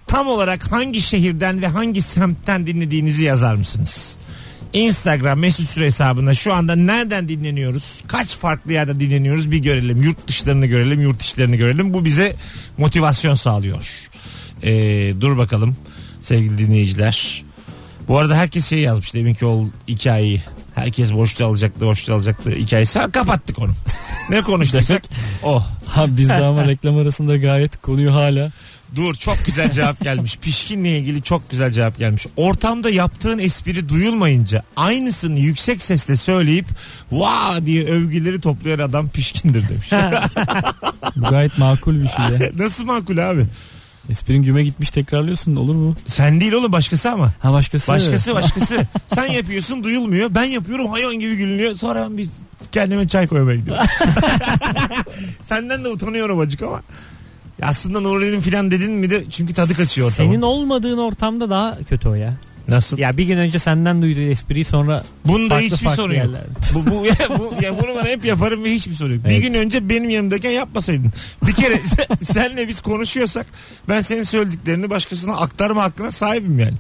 [0.07, 4.19] tam olarak hangi şehirden ve hangi semtten dinlediğinizi yazar mısınız?
[4.77, 8.03] Instagram mesut süre hesabında şu anda nereden dinleniyoruz?
[8.07, 10.03] Kaç farklı yerde dinleniyoruz bir görelim.
[10.03, 11.95] Yurt dışlarını görelim, yurt içlerini görelim.
[11.95, 12.37] Bu bize
[12.79, 13.89] motivasyon sağlıyor.
[14.62, 15.77] Ee, dur bakalım
[16.21, 17.45] sevgili dinleyiciler.
[18.09, 20.43] Bu arada herkes şey yazmış deminki o hikayeyi.
[20.75, 22.99] Herkes borçlu alacaktı, borçlu alacaktı hikayesi.
[22.99, 23.73] Ha, kapattık onu.
[24.31, 25.03] Ne konuştuysak
[25.43, 25.62] o.
[25.87, 28.53] Ha biz de ama reklam arasında gayet konuyu hala
[28.94, 30.37] Dur çok güzel cevap gelmiş.
[30.42, 32.27] Pişkinle ilgili çok güzel cevap gelmiş.
[32.37, 36.66] Ortamda yaptığın espri duyulmayınca aynısını yüksek sesle söyleyip
[37.12, 39.90] vaa diye övgüleri toplayan adam pişkindir demiş.
[41.16, 42.51] bu gayet makul bir şey ya.
[42.59, 43.46] Nasıl makul abi?
[44.11, 45.96] Esprin güme gitmiş tekrarlıyorsun olur mu?
[46.07, 47.33] Sen değil oğlum başkası ama.
[47.38, 47.92] Ha başkası.
[47.92, 48.87] Başkası başkası.
[49.07, 50.35] Sen yapıyorsun duyulmuyor.
[50.35, 51.75] Ben yapıyorum hayvan gibi gülünüyor.
[51.75, 52.29] Sonra ben bir
[52.72, 53.85] kendime çay koymaya gidiyorum.
[55.42, 56.83] Senden de utanıyorum acık ama.
[57.62, 60.31] Aslında Nuri'nin falan dedin mi de çünkü tadı kaçıyor ortamın.
[60.31, 62.35] Senin olmadığın ortamda daha kötü o ya.
[62.69, 62.99] Nasıl?
[62.99, 66.25] Ya bir gün önce senden duyduğu espriyi sonra Bunda farklı hiçbir farklı sorun yok.
[66.25, 66.47] yerlerde.
[66.75, 69.25] Bu, bu, ya, bu, ya bunu ben hep yaparım ve hiçbir sorun yok.
[69.25, 69.42] Bir Evet.
[69.42, 71.12] gün önce benim yanımdayken yapmasaydın.
[71.47, 73.47] Bir kere sen- senle biz konuşuyorsak
[73.88, 76.75] ben senin söylediklerini başkasına aktarma hakkına sahibim yani.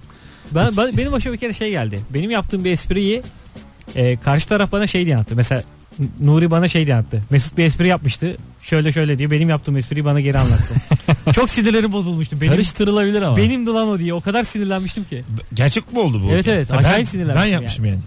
[0.54, 2.00] Ben, ben- benim başıma bir kere şey geldi.
[2.14, 3.22] Benim yaptığım bir espriyi
[3.96, 5.34] e, karşı taraf bana şey diye anlattı.
[5.36, 5.62] Mesela
[6.20, 7.22] Nuri bana şey diye anlattı.
[7.30, 8.36] Mesut bir espri yapmıştı.
[8.62, 10.74] Şöyle şöyle diye benim yaptığım espriyi bana geri anlattı.
[11.32, 12.40] Çok sinirlerim bozulmuştu.
[12.40, 13.36] Benim, Karıştırılabilir ama.
[13.36, 14.14] benimdi lan o diye.
[14.14, 15.24] O kadar sinirlenmiştim ki.
[15.54, 16.30] Gerçek mi oldu bu?
[16.30, 16.72] Evet, evet.
[16.72, 17.98] Ha, Acayip ben, sinirlenmiştim Ben yapmışım yani.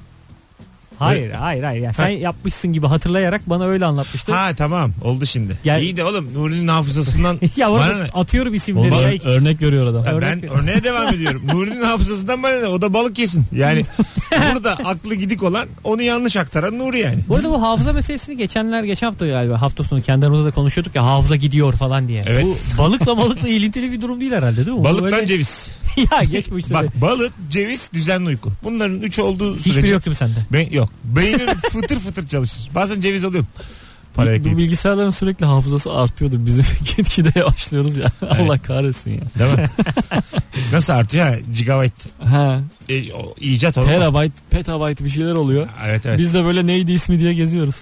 [0.99, 1.81] Hayır hayır hayır.
[1.83, 4.31] Yani sen yapmışsın gibi hatırlayarak bana öyle anlatmıştı.
[4.33, 5.53] Ha tamam oldu şimdi.
[5.63, 8.09] Gel- İyi de oğlum Nuri'nin hafızasından ya Bana orada ne?
[8.13, 8.93] atıyorum isimleri.
[8.93, 9.09] Oğlum, ya.
[9.13, 10.03] ör- örnek görüyor adam.
[10.05, 11.41] Ha, Örnek- ben örneğe devam ediyorum.
[11.47, 12.67] Nuri'nin hafızasından bana ne?
[12.67, 13.45] O da balık yesin.
[13.55, 13.83] Yani
[14.53, 17.19] burada aklı gidik olan onu yanlış aktaran Nuri yani.
[17.27, 20.95] Bu arada bu hafıza meselesini geçenler geçen hafta galiba hafta sonu kendi aramızda da konuşuyorduk
[20.95, 22.23] ya hafıza gidiyor falan diye.
[22.27, 22.45] Evet.
[22.45, 24.79] Bu balıkla balıkla ilintili bir durum değil herhalde değil mi?
[24.79, 25.67] Bu Balıktan böyle- ceviz.
[26.11, 26.73] ya geç bu işte.
[26.73, 28.51] Bak balık, ceviz, düzenli uyku.
[28.63, 30.39] Bunların üç olduğu Hiçbiri sürece yok değil mi sende?
[30.53, 30.89] Ben, yok.
[31.03, 32.69] Beynin fıtır fıtır çalışır.
[32.75, 33.47] Bazen ceviz alıyorum.
[34.13, 34.57] Para Bu ekleyip.
[34.57, 36.45] bilgisayarların sürekli hafızası artıyordu.
[36.45, 36.65] Bizim
[36.97, 38.11] gitgide yavaşlıyoruz ya.
[38.21, 39.21] Allah kahretsin ya.
[39.39, 39.65] Değil mi?
[40.71, 41.33] Nasıl artıyor ha?
[41.57, 42.09] Gigabyte.
[42.23, 43.89] Ha, E, o, icat olmaz.
[43.91, 45.67] terabayt, petabayt bir şeyler oluyor.
[45.87, 46.19] Evet evet.
[46.19, 47.75] Biz de böyle neydi ismi diye geziyoruz.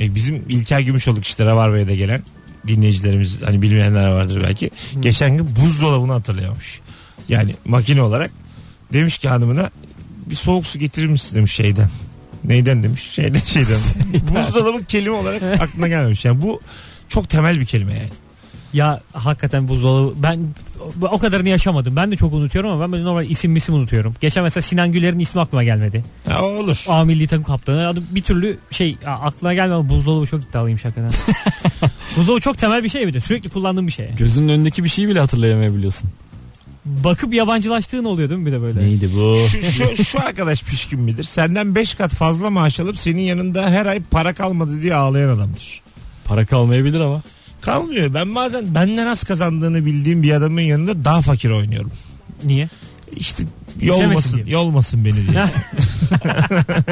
[0.00, 2.22] E, bizim İlker Gümüşoluk işte Rabarba'ya gelen
[2.68, 4.70] dinleyicilerimiz hani bilmeyenler vardır belki.
[5.00, 6.80] Geçen gün buzdolabını hatırlayamış.
[7.28, 8.30] Yani makine olarak
[8.92, 9.70] demiş ki hanımına
[10.26, 11.88] bir soğuk su getirir misin demiş şeyden.
[12.44, 13.10] Neyden demiş?
[13.10, 13.78] Şeyden şeyden.
[14.12, 16.24] Buzdolabı kelime olarak aklına gelmemiş.
[16.24, 16.60] Yani bu
[17.08, 18.08] çok temel bir kelime yani.
[18.72, 20.40] Ya hakikaten buzdolabı ben
[21.02, 21.96] o kadarını yaşamadım.
[21.96, 24.14] Ben de çok unutuyorum ama ben böyle normal isim misim unutuyorum.
[24.20, 26.04] Geçen mesela Sinan Güler'in ismi aklıma gelmedi.
[26.28, 26.84] Ha, olur.
[26.88, 27.88] A milli takım kaptanı.
[27.88, 31.12] Adı bir türlü şey aklına gelmedi ama buzdolabı çok iddialıymış hakikaten.
[32.16, 33.20] buzdolabı çok temel bir şey bir de.
[33.20, 34.10] Sürekli kullandığım bir şey.
[34.18, 36.10] Gözünün önündeki bir şeyi bile hatırlayamayabiliyorsun.
[36.84, 38.82] Bakıp yabancılaştığın oluyor değil mi bir de böyle?
[38.82, 39.38] Neydi bu?
[39.48, 41.24] Şu, şu, şu arkadaş pişkin midir?
[41.24, 45.80] Senden 5 kat fazla maaş alıp senin yanında her ay para kalmadı diye ağlayan adamdır.
[46.24, 47.22] Para kalmayabilir ama.
[47.60, 48.14] Kalmıyor.
[48.14, 51.92] Ben bazen benden az kazandığını bildiğim bir adamın yanında daha fakir oynuyorum.
[52.44, 52.68] Niye?
[53.16, 53.44] İşte
[53.80, 55.44] yolmasın, yolmasın beni diye.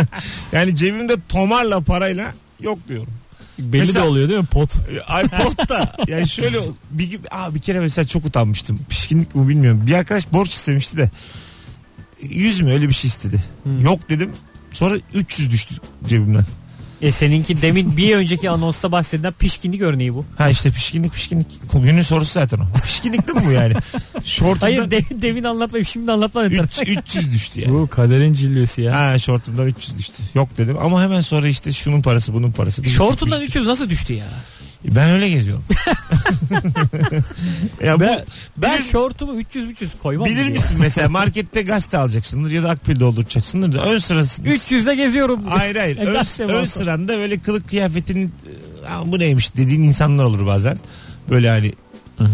[0.52, 3.12] yani cebimde tomarla parayla yok diyorum.
[3.60, 4.46] Belli Mesela- de oluyor değil mi?
[4.46, 4.70] Pot.
[5.24, 6.58] iPod da yani şöyle
[6.90, 8.80] bir, aa, bir kere mesela çok utanmıştım.
[8.88, 9.82] Pişkinlik mi bilmiyorum.
[9.86, 11.10] Bir arkadaş borç istemişti de
[12.22, 13.42] 100 mü öyle bir şey istedi.
[13.62, 13.80] Hmm.
[13.80, 14.32] Yok dedim.
[14.72, 15.74] Sonra 300 düştü
[16.08, 16.44] cebimden.
[17.02, 20.24] E seninki demin bir önceki anonsta bahsedilen pişkinlik örneği bu.
[20.38, 21.46] Ha işte pişkinlik pişkinlik.
[21.72, 22.64] Günün sorusu zaten o.
[22.84, 23.74] Pişkinlik değil mi bu yani?
[24.24, 26.44] Şortumdan Hayır de, demin anlatmayıp şimdi anlatma.
[26.46, 27.72] üç- 300 düştü yani.
[27.74, 28.96] Bu kaderin cilvesi ya.
[29.00, 30.14] Ha şortumdan 300 düştü.
[30.34, 32.84] Yok dedim ama hemen sonra işte şunun parası bunun parası.
[32.84, 33.50] Şortundan Düştü.
[33.50, 34.26] 300 nasıl düştü ya?
[34.84, 35.64] Ben öyle geziyorum.
[37.84, 38.22] ya Ben, bu
[38.62, 40.26] ben bilir, şortumu 300 300 koymam.
[40.26, 40.48] bilir diye.
[40.48, 45.46] misin mesela markette gazete alacaksındır ya da akbil dolduracaksındır da ön sırası 300'de geziyorum.
[45.46, 45.96] Hayır hayır.
[46.00, 46.14] E, ön,
[46.48, 46.66] ön olsa?
[46.66, 48.32] sıranda böyle kılık kıyafetinin
[48.88, 50.78] "Aa, bu neymiş dediğin insanlar olur bazen.
[51.30, 51.72] Böyle hani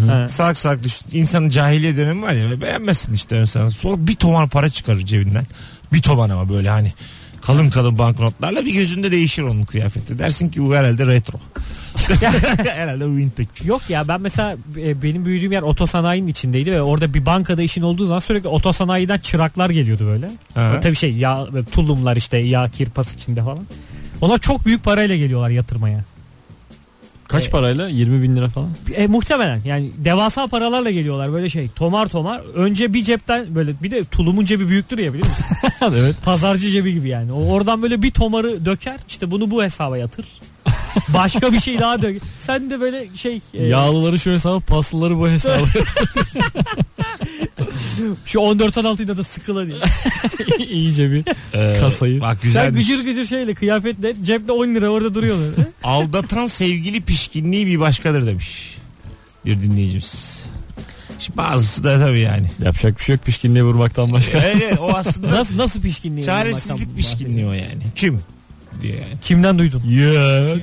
[0.08, 0.28] Ha.
[0.28, 0.94] salak salak düş.
[1.12, 3.70] insanın cahiliye dönemi var ya beğenmezsin işte ön sırada.
[3.70, 5.46] Sonra bir tomar para çıkarır cebinden.
[5.92, 6.92] Bir toman ama böyle hani
[7.46, 10.18] kalın kalın banknotlarla bir gözünde değişir onun kıyafeti.
[10.18, 11.38] Dersin ki bu herhalde retro.
[12.74, 13.48] herhalde vintage.
[13.64, 17.82] Yok ya ben mesela e, benim büyüdüğüm yer otosanayinin içindeydi ve orada bir bankada işin
[17.82, 20.30] olduğu zaman sürekli otosanayiden çıraklar geliyordu böyle.
[20.54, 20.80] Ha.
[20.82, 23.66] Tabii şey ya böyle tulumlar işte yağ kirpas içinde falan.
[24.20, 26.04] Onlar çok büyük parayla geliyorlar yatırmaya.
[27.28, 27.88] Kaç E, parayla?
[27.88, 28.70] 20 bin lira falan.
[28.94, 32.40] E, muhtemelen yani devasa paralarla geliyorlar böyle şey tomar tomar.
[32.54, 35.46] Önce bir cepten böyle bir de tulumun cebi büyüktür ya biliyor musun?
[36.00, 36.16] evet.
[36.24, 37.32] Pazarcı cebi gibi yani.
[37.32, 40.26] O oradan böyle bir tomarı döker işte bunu bu hesaba yatır.
[41.14, 42.22] Başka bir şey daha dök.
[42.40, 45.56] Sen de böyle şey e, Yağlıları şu hesaba paslıları bu hesaba.
[48.26, 49.76] şu 14 16'da da sıkıla diye.
[50.70, 52.20] İyice bir Ee, Kasayı.
[52.20, 52.88] Bak Sen güzelmiş.
[52.88, 55.48] gıcır gıcır şeyle kıyafetle cepte 10 lira orada duruyorlar.
[55.84, 58.76] Aldatan sevgili pişkinliği bir başkadır demiş.
[59.44, 60.42] Bir dinleyicimiz.
[61.18, 62.46] Şimdi bazısı da tabii yani.
[62.64, 64.38] yapacak bir şey yok pişkinliğe vurmaktan başka.
[64.38, 66.24] Evet, o aslında nasıl nasıl pişkinliği?
[66.26, 67.82] çaresizlik pişkinliği o yani.
[67.94, 68.20] Kim?
[68.82, 69.20] Diye yani.
[69.20, 69.82] Kimden duydun?
[69.88, 70.46] Yeah.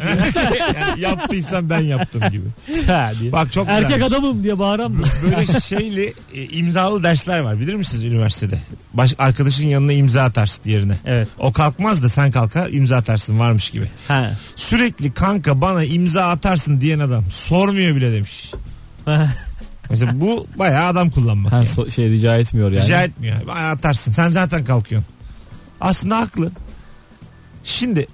[0.76, 2.46] yani yaptıysan ben yaptım gibi.
[2.88, 3.32] Ha diye.
[3.32, 4.08] Bak çok Erkek güzelmiş.
[4.08, 5.04] adamım diye bağıran mı?
[5.24, 8.60] Böyle şeyli e, imzalı dersler var bilir misiniz üniversitede?
[8.94, 10.96] Baş, arkadaşın yanına imza atarsın yerine.
[11.06, 11.28] Evet.
[11.40, 13.86] O kalkmaz da sen kalkar imza atarsın varmış gibi.
[14.08, 14.32] Ha.
[14.56, 18.52] Sürekli kanka bana imza atarsın diyen adam sormuyor bile demiş.
[19.90, 21.52] Mesela bu bayağı adam kullanmak.
[21.54, 21.68] Ha, yani.
[21.68, 22.86] so- şey rica etmiyor yani.
[22.86, 23.36] Rica etmiyor.
[23.48, 24.12] Bana atarsın.
[24.12, 25.10] Sen zaten kalkıyorsun.
[25.82, 26.52] Aslında haklı.
[27.64, 28.08] Şimdi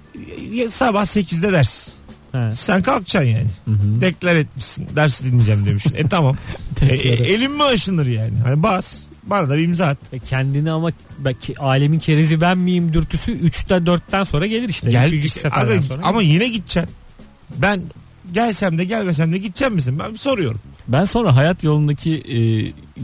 [0.70, 1.88] sabah 8'de ders.
[2.32, 2.54] He.
[2.54, 3.46] Sen kalkacaksın yani.
[3.64, 4.00] Hı hı.
[4.00, 4.86] Deklar etmişsin.
[4.96, 5.94] Dersi dinleyeceğim demişsin.
[5.94, 6.36] E tamam.
[6.82, 8.38] e, e, elin mi aşınır yani?
[8.44, 8.96] Hani bas.
[9.22, 9.98] Bana da bir imza at.
[10.12, 14.90] E kendini ama belki alemin kerezi ben miyim dürtüsü 3'te 4'ten sonra gelir işte.
[14.90, 16.02] Gel, Üçüncü işte, seferden aga, sonra.
[16.02, 16.94] ama yine gideceksin.
[17.56, 17.82] Ben
[18.32, 19.98] gelsem de gelmesem de gideceğim misin?
[19.98, 20.60] Ben soruyorum.
[20.88, 22.38] Ben sonra hayat yolundaki e,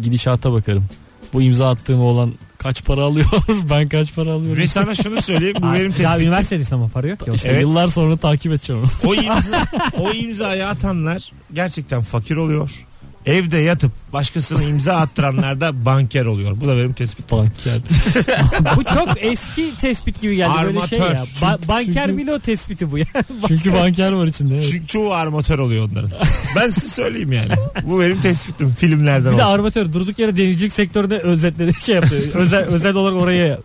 [0.00, 0.84] gidişata bakarım.
[1.32, 3.26] Bu imza attığım olan kaç para alıyor?
[3.70, 4.62] ben kaç para alıyorum?
[4.62, 5.56] Ve sana şunu söyleyeyim.
[5.62, 6.20] Bu Aa, benim Daha tespitim.
[6.22, 7.30] üniversitedesin ama para yok ki.
[7.34, 7.62] İşte Evet.
[7.62, 8.90] yıllar sonra takip edeceğim onu.
[9.10, 9.64] O, imza,
[9.98, 12.86] o imzayı atanlar gerçekten fakir oluyor.
[13.26, 16.60] Evde yatıp başkasına imza attıranlar da banker oluyor.
[16.60, 17.38] Bu da benim tespitim.
[17.38, 17.80] Banker.
[18.76, 21.14] Bu çok eski tespit gibi geldi böyle şey Armatör.
[21.16, 21.24] ya.
[21.40, 23.04] Ba- banker çünkü- bile o tespiti bu ya.
[23.48, 24.54] Çünkü banker var içinde.
[24.54, 24.68] evet.
[24.70, 26.10] Çünkü çoğu armatör oluyor onların.
[26.56, 27.48] Ben size söyleyeyim yani.
[27.82, 29.52] Bu benim tespitim filmlerden Bir de olsun.
[29.54, 32.22] armatör durduk yere denizcilik sektörüne özetledi şey yapıyor.
[32.34, 33.58] özel özel olarak oraya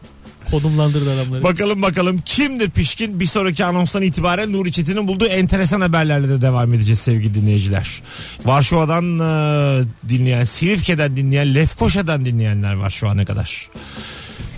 [0.51, 1.43] konumlandırdı adamları.
[1.43, 3.19] Bakalım bakalım kimdir pişkin?
[3.19, 8.01] Bir sonraki anonstan itibaren Nuri Çetin'in bulduğu enteresan haberlerle de devam edeceğiz sevgili dinleyiciler.
[8.45, 13.69] Varşova'dan e, dinleyen, Silifke'den dinleyen, Lefkoşa'dan dinleyenler var şu ana kadar.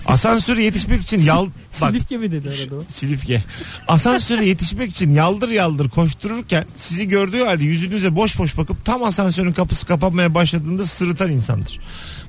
[0.06, 1.46] Asansöre yetişmek için yal...
[1.80, 2.82] Bak, Silifke mi dedi arada o?
[2.88, 3.44] Silifke.
[3.88, 9.52] Asansöre yetişmek için yaldır yaldır koştururken sizi gördüğü halde yüzünüze boş boş bakıp tam asansörün
[9.52, 11.80] kapısı kapanmaya başladığında sırıtan insandır.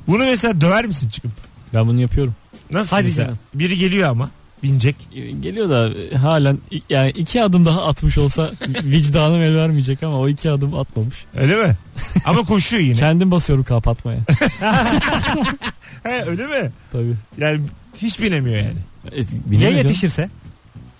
[0.07, 1.31] Bunu mesela döver misin çıkıp?
[1.75, 2.35] Ben bunu yapıyorum.
[2.71, 3.25] Nasıl Hadi mesela?
[3.25, 3.39] canım.
[3.53, 4.29] Biri geliyor ama
[4.63, 4.95] binecek.
[5.39, 6.57] Geliyor da e, halen
[6.89, 8.51] yani iki adım daha atmış olsa
[8.83, 11.25] vicdanım el vermeyecek ama o iki adım atmamış.
[11.37, 11.75] Öyle mi?
[12.25, 12.95] Ama koşuyor yine.
[12.97, 14.17] Kendim basıyorum kapatmaya.
[16.03, 16.71] He, öyle mi?
[16.91, 17.13] Tabii.
[17.37, 17.61] Yani
[18.01, 18.75] hiç binemiyor yani.
[19.11, 19.77] E, Ya bilemeyeceğim.
[19.87, 20.29] yetişirse?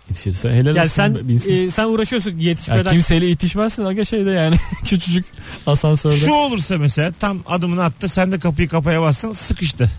[0.10, 1.68] Yetişirse helal Yani olsun sen binsin.
[1.68, 2.92] e, sen uğraşıyorsun Ya yetişmeden.
[2.92, 5.26] kimseyle yetişmezsin aga şeyde yani küçücük
[5.68, 6.16] asansörde.
[6.16, 9.92] Şu olursa mesela tam adımını attı sen de kapıyı kapaya bastın sıkıştı.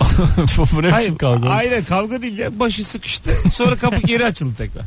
[0.72, 1.48] Bu ne Hayır, biçim kavga?
[1.48, 4.84] aynen kavga değil ya başı sıkıştı sonra kapı geri açıldı tekrar.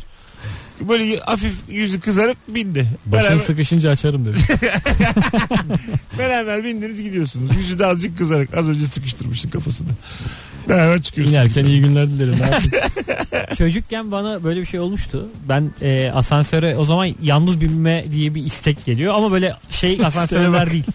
[0.81, 2.87] Böyle hafif yüzü kızarıp bindi.
[3.05, 4.37] Başın Beraber, sıkışınca açarım dedi.
[6.19, 7.57] beraber bindiniz gidiyorsunuz.
[7.57, 8.57] Yüzü de azıcık kızarık.
[8.57, 9.87] Az önce sıkıştırmıştın kafasını.
[10.69, 11.37] Beraber çıkıyorsunuz.
[11.37, 12.35] İnerken iyi günler dilerim.
[12.39, 12.71] Ne yapayım?
[13.57, 15.27] Çocukken bana böyle bir şey olmuştu.
[15.49, 20.71] Ben e, asansöre o zaman yalnız binme diye bir istek geliyor ama böyle şey asansörler
[20.71, 20.85] değil.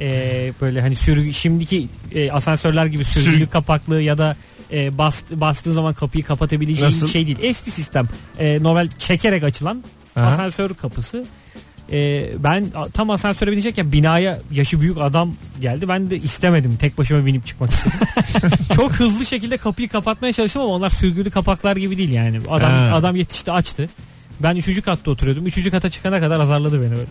[0.00, 4.36] E, böyle hani sürgü şimdiki e, asansörler gibi sürgülü Sürgü- kapaklı ya da
[4.72, 7.06] e, bast, bastığın zaman kapıyı kapatabileceğin Nasıl?
[7.08, 7.38] şey değil.
[7.42, 8.08] Eski sistem.
[8.38, 9.84] E, normal çekerek açılan
[10.16, 10.26] Aha.
[10.26, 11.24] asansör kapısı.
[11.92, 15.88] E, ben a- tam asansöre binecekken binaya yaşı büyük adam geldi.
[15.88, 16.76] Ben de istemedim.
[16.76, 17.98] Tek başıma binip çıkmak istedim.
[18.76, 22.40] Çok hızlı şekilde kapıyı kapatmaya çalıştım ama onlar sürgülü kapaklar gibi değil yani.
[22.50, 22.90] Adam Ha.
[22.94, 23.88] adam yetişti açtı.
[24.42, 25.46] Ben üçüncü katta oturuyordum.
[25.46, 27.06] Üçüncü kata çıkana kadar azarladı beni böyle.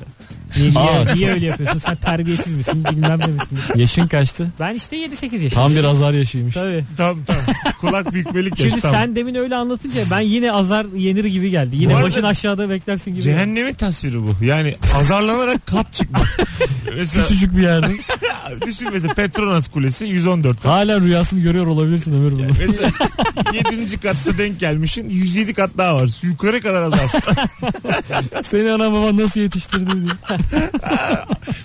[0.57, 1.13] Niye, niye, Aa.
[1.15, 1.79] niye öyle yapıyorsun?
[1.79, 2.85] Sen terbiyesiz misin?
[2.91, 3.59] Bilmem ne misin?
[3.75, 4.47] Yaşın kaçtı?
[4.59, 5.49] Ben işte 7-8 yaşındayım.
[5.49, 6.53] Tam bir azar yaşıymış.
[6.55, 6.85] Tabii.
[6.97, 7.43] Tamam tamam.
[7.81, 8.97] Kulak bükmelik yaş Şimdi tamam.
[9.01, 11.75] sen demin öyle anlatınca ben yine azar yenir gibi geldi.
[11.75, 13.21] Yine Bu arada başın aşağıda beklersin gibi.
[13.23, 14.45] Cehennemin tasviri bu.
[14.45, 16.37] Yani azarlanarak kat çıkmak.
[16.97, 17.91] mesela Küçücük bir yerde.
[18.65, 20.65] düşün mesela Petronas Kulesi 114 kat.
[20.71, 22.41] Hala rüyasını görüyor olabilirsin Ömür bunu.
[22.67, 22.89] Mesela
[23.71, 23.97] 7.
[23.97, 26.09] katta denk gelmişsin 107 kat daha var.
[26.21, 27.18] Yukarı kadar azar.
[28.43, 30.39] Seni ana baban nasıl yetiştirdi diye.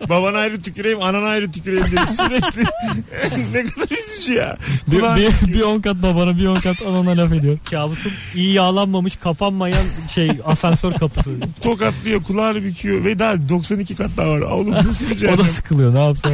[0.09, 2.63] Baban ayrı tüküreyim anan ayrı tüküreyim diye sürekli.
[3.55, 4.57] ne kadar üzücü ya.
[4.87, 7.59] Bir, Kulağın bir, bir on kat babana bir on kat anana laf ediyor.
[7.71, 11.31] Kabusum iyi yağlanmamış kapanmayan şey asansör kapısı.
[11.63, 14.41] tokatlıyor kulağını büküyor ve daha 92 kat daha var.
[14.41, 15.39] Oğlum nasıl bir O cehennem?
[15.39, 16.33] da sıkılıyor ne yapsam.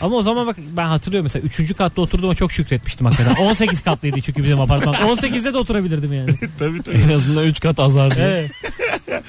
[0.00, 1.76] Ama o zaman bak ben hatırlıyorum mesela 3.
[1.76, 3.34] katta oturduğuma çok şükretmiştim hakikaten.
[3.44, 4.94] 18 katlıydı çünkü bizim apartman.
[4.94, 6.34] 18'de de oturabilirdim yani.
[6.58, 6.96] tabii tabii.
[6.98, 8.26] en azından 3 kat azar diye.
[8.26, 8.50] Evet.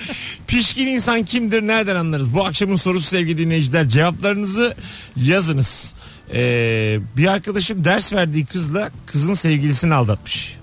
[0.47, 2.33] Pişkin insan kimdir nereden anlarız?
[2.33, 3.87] Bu akşamın sorusu sevgili dinleyiciler.
[3.87, 4.75] Cevaplarınızı
[5.15, 5.93] yazınız.
[6.33, 10.57] Ee, bir arkadaşım ders verdiği kızla kızın sevgilisini aldatmış.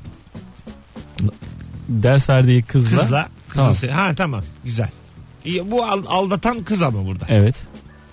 [1.88, 3.00] Ders verdiği kızla.
[3.00, 3.28] Kızla.
[3.48, 3.72] Kızın Tamam.
[3.74, 4.88] se- ha tamam güzel.
[5.44, 7.24] İyi, bu al- aldatan kız ama burada.
[7.28, 7.54] Evet.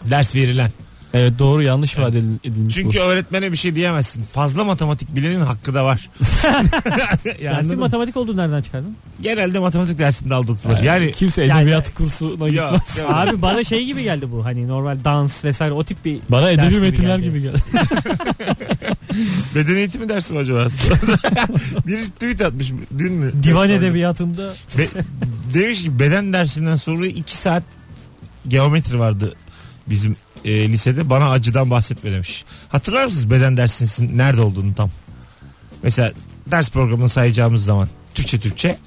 [0.04, 0.72] Ders verilen.
[1.14, 3.02] Evet doğru yanlış ifade edil- edilmiş Çünkü bu.
[3.02, 4.24] öğretmene bir şey diyemezsin.
[4.24, 6.10] Fazla matematik bilenin hakkı da var.
[7.42, 8.96] ya Dersin matematik olduğunu nereden çıkardın?
[9.22, 10.80] Genelde matematik dersinde aldatılır.
[10.80, 12.98] Yani Kimse Yani- edebiyat kursuna Ya, gitmez.
[12.98, 13.08] ya.
[13.16, 14.46] Abi bana şey gibi geldi bu.
[14.46, 17.30] Hani normal dans vesaire o tip bir Bana ders edebi gibi metinler geldi.
[17.30, 17.60] gibi geldi.
[19.56, 20.68] beden eğitimi dersi mi acaba?
[21.88, 23.32] Biri tweet atmış dün mü?
[23.44, 24.88] divan edebiyatında Be-
[25.54, 27.64] demiş ki beden dersinden sonra iki saat
[28.48, 29.34] geometri vardı
[29.88, 31.10] bizim e, lisede.
[31.10, 32.46] Bana acıdan bahsetme demiş.
[32.70, 34.90] Hatırlar mısınız beden dersinin nerede olduğunu tam?
[35.84, 36.12] Mesela
[36.52, 38.78] ders programını sayacağımız zaman Türkçe Türkçe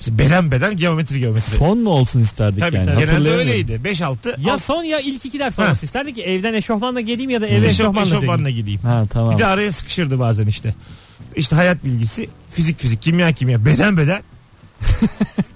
[0.00, 1.56] mesela beden beden geometri geometri.
[1.56, 2.84] Son mu olsun isterdik Tabii yani?
[2.84, 3.40] genelde Hatırlayamıyorum.
[3.40, 3.80] öyleydi.
[3.84, 7.40] 5-6 ya alt- son ya ilk iki ders olması isterdi ki evden eşofmanla geleyim ya
[7.40, 8.80] da eve eşof- eşofmanla eşofmanla gideyim.
[8.80, 9.32] Ha tamam.
[9.34, 10.74] Bir de araya sıkışırdı bazen işte.
[11.36, 14.22] İşte hayat bilgisi, fizik fizik, kimya kimya, beden beden.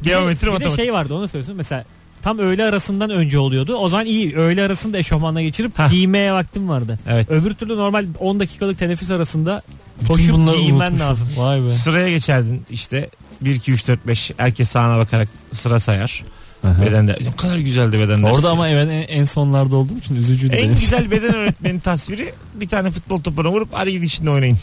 [0.03, 0.77] Geometri Bir de matematik.
[0.85, 1.57] şey vardı onu söylüyorsun.
[1.57, 1.85] Mesela
[2.27, 3.75] tam öğle arasından önce oluyordu.
[3.75, 4.37] O zaman iyi.
[4.37, 5.91] Öğle arasında eşofmanla geçirip Hah.
[5.91, 6.99] giymeye vaktim vardı.
[7.09, 7.31] Evet.
[7.31, 9.63] Öbür türlü normal 10 dakikalık teneffüs arasında
[10.09, 11.09] koşup bunları giymen unutmuşum.
[11.09, 11.29] lazım.
[11.37, 11.71] Vay be.
[11.71, 13.11] Sıraya geçerdin işte
[13.41, 16.25] 1 2 3 4 5 herkes sağına bakarak sıra sayar.
[16.65, 16.83] Aha.
[16.87, 18.35] Bedende ne kadar güzeldi beden dersi.
[18.35, 22.33] Orada ama ben en, en sonlarda olduğum için üzücüydü en benim güzel beden öğretmenin tasviri
[22.55, 24.59] bir tane futbol topuna vurup hadi gidin şimdi oynayın.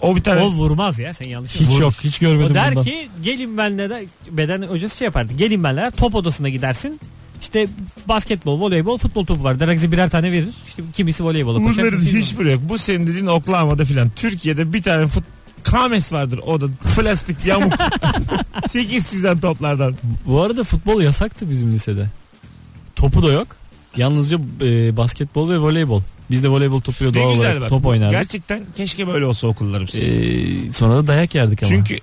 [0.00, 1.80] O bir tane O vurmaz ya sen yanlış Hiç Vurur.
[1.80, 2.84] yok hiç görmedim O der bundan.
[2.84, 5.32] ki gelin benle de beden hocası şey yapardı.
[5.34, 7.00] Gelin benle top odasına gidersin.
[7.42, 7.66] İşte
[8.08, 9.60] basketbol, voleybol, futbol topu var.
[9.60, 10.48] Herkese birer tane verir.
[10.68, 11.84] İşte kimisi voleybola koşar.
[11.84, 12.60] Bunların hiçbiri yok.
[12.68, 14.10] Bu senin dediğin Oklahoma'da filan.
[14.16, 15.24] Türkiye'de bir tane fut
[15.62, 17.72] Kames vardır o da plastik yamuk.
[18.68, 19.94] 8 çizen toplardan.
[20.26, 22.06] Bu arada futbol yasaktı bizim lisede.
[22.96, 23.46] Topu da yok.
[23.96, 26.02] Yalnızca e, basketbol ve voleybol.
[26.30, 27.68] Biz de voleybol topuyla Ne doğal güzel olarak bak.
[27.68, 28.18] top Bu oynardık.
[28.18, 29.94] Gerçekten keşke böyle olsa okullarımız.
[29.94, 31.70] E, sonra da dayak yerdik ama.
[31.72, 31.98] Çünkü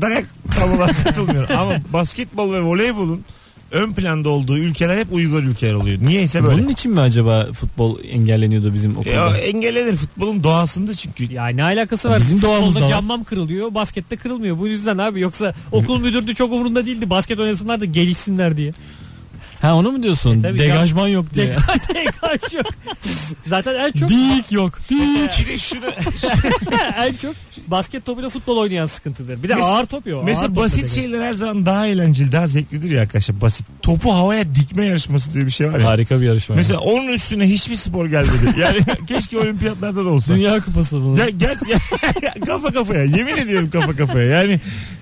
[0.00, 0.26] dayak
[0.56, 1.56] tam olarak katılmıyorum.
[1.56, 3.24] Ama basketbol ve voleybolun
[3.70, 6.02] ön planda olduğu ülkeler hep uygar ülkeler oluyor.
[6.02, 6.62] Niyeyse böyle.
[6.62, 9.38] Bunun için mi acaba futbol engelleniyordu bizim o okulda?
[9.38, 11.32] engellenir futbolun doğasında çünkü.
[11.32, 12.20] Ya ne alakası var?
[12.20, 12.90] Bizim doğamızda Futbolda var.
[12.90, 14.58] cammam kırılıyor, baskette kırılmıyor.
[14.58, 17.10] Bu yüzden abi yoksa okul müdürü çok umurunda değildi.
[17.10, 18.72] Basket oynasınlar da gelişsinler diye.
[19.60, 20.38] Ha onu mu diyorsun?
[20.38, 21.56] E, tabii Degajman yok diye.
[21.92, 22.66] Tekrar yok.
[23.46, 24.78] Zaten en çok Dik yok.
[24.90, 24.98] Dik.
[25.40, 25.84] Bir de şunu
[26.98, 27.34] en çok
[27.66, 29.42] basket topuyla futbol oynayan sıkıntıdır.
[29.42, 30.22] Bir de Mes- ağır top yok.
[30.24, 33.40] mesela ağır top basit şeyler her zaman daha eğlenceli, daha zevklidir ya arkadaşlar.
[33.40, 33.66] Basit.
[33.82, 35.86] Topu havaya dikme yarışması diye bir şey var ya.
[35.86, 36.54] Harika bir yarışma.
[36.56, 38.28] Mesela onun üstüne hiçbir spor gelmedi.
[38.58, 40.34] Yani keşke olimpiyatlarda da olsa.
[40.34, 41.18] Dünya kupası bunu.
[41.18, 41.78] Ya gel ya,
[42.46, 43.04] kafa kafaya.
[43.04, 44.26] Yemin ediyorum kafa kafaya.
[44.40, 44.60] Yani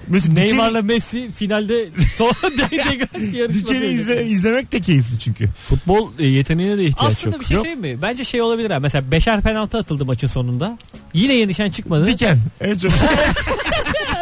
[0.09, 1.75] mesela Neymar'la Messi finalde
[3.53, 5.49] dikeni, izle, izlemek de keyifli çünkü.
[5.61, 7.41] Futbol e, yeteneğine de ihtiyaç Aslında yok.
[7.41, 7.67] bir şey Yok.
[7.67, 8.03] söyleyeyim mi?
[8.03, 8.81] Bence şey olabilir ha.
[8.81, 10.79] Mesela beşer penaltı atıldı maçın sonunda.
[11.15, 12.07] Yine yenişen çıkmadı.
[12.07, 12.39] Diken.
[12.61, 12.93] En çok.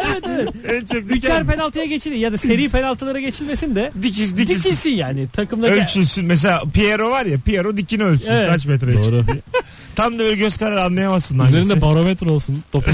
[0.06, 0.48] evet evet.
[0.68, 4.62] en çok Üçer penaltıya geçilir ya da seri penaltılara geçilmesin de Dikiz dikilsin.
[4.64, 5.28] dikilsin yani.
[5.28, 6.26] Takımda Ölçülsün.
[6.26, 8.32] Mesela Piero var ya Piero dikini ölçsün.
[8.32, 8.48] Evet.
[8.48, 9.24] Kaç metreye Doğru.
[9.96, 11.58] Tam da böyle göz kararı anlayamazsın hangisi.
[11.58, 12.90] Üzerinde barometre olsun topu.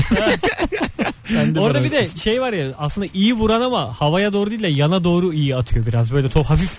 [1.34, 4.68] Kendi Orada bir de şey var ya aslında iyi vuran ama havaya doğru değil de
[4.68, 6.12] yana doğru iyi atıyor biraz.
[6.12, 6.70] Böyle top hafif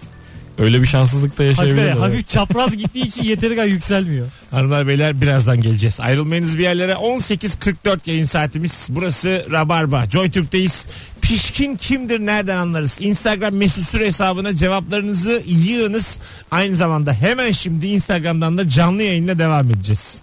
[0.60, 1.92] Öyle bir şanssızlık da hafif, yaşayabilirler.
[1.92, 4.28] hafif çapraz gittiği için yeteri kadar yükselmiyor.
[4.52, 6.00] Hanımlar beyler birazdan geleceğiz.
[6.00, 6.92] Ayrılmayınız bir yerlere.
[6.92, 8.88] 18.44 yayın saatimiz.
[8.90, 10.06] Burası Rabarba.
[10.12, 10.88] JoyTürk'teyiz.
[11.22, 12.98] Pişkin kimdir nereden anlarız?
[13.02, 16.20] Instagram mesut süre hesabına cevaplarınızı yığınız.
[16.52, 20.22] Aynı zamanda hemen şimdi Instagram'dan da canlı yayınla devam edeceğiz.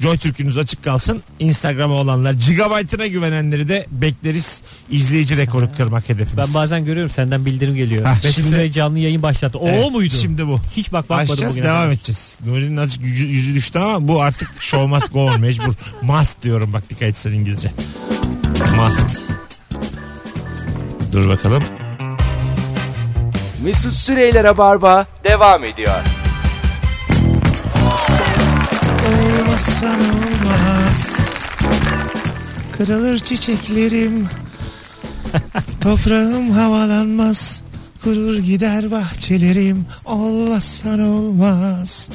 [0.00, 1.22] JoyTürk'ünüz açık kalsın.
[1.38, 4.62] Instagram'a olanlar gigabaytına güvenenleri de bekleriz.
[4.90, 6.36] İzleyici rekoru kırmak hedefimiz.
[6.48, 8.04] Ben bazen görüyorum senden bildirim geliyor.
[8.04, 9.58] Ha, Mesut şimdi- Süre canlı yayın başlattı.
[9.58, 10.14] O, Evet, o muydu?
[10.22, 10.60] Şimdi bu.
[10.76, 11.92] Hiç bak bakmadım Açacağız bugüne devam kadar.
[11.92, 12.38] edeceğiz.
[12.46, 15.72] Nuri'nin azıcık yüzü, yüzü düştü ama bu artık show must go on mecbur.
[16.02, 17.70] Must diyorum bak dikkat etsen İngilizce.
[18.76, 19.00] Must.
[21.12, 21.62] Dur bakalım.
[23.64, 25.94] Mesut Süreyler'e barba devam ediyor.
[29.60, 31.18] Olmazsan olmaz.
[32.72, 34.28] Kırılır çiçeklerim.
[35.80, 37.62] Toprağım havalanmaz.
[38.04, 39.86] Kurur gider bahçelerim.
[40.04, 42.10] Olmazsan olmaz.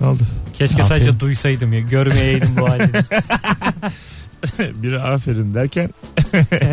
[0.00, 0.22] Ne oldu?
[0.54, 0.88] Keşke Aferin.
[0.88, 1.80] sadece duysaydım ya.
[1.80, 2.92] Görmeyeydim bu halini.
[4.82, 5.90] Biri aferin derken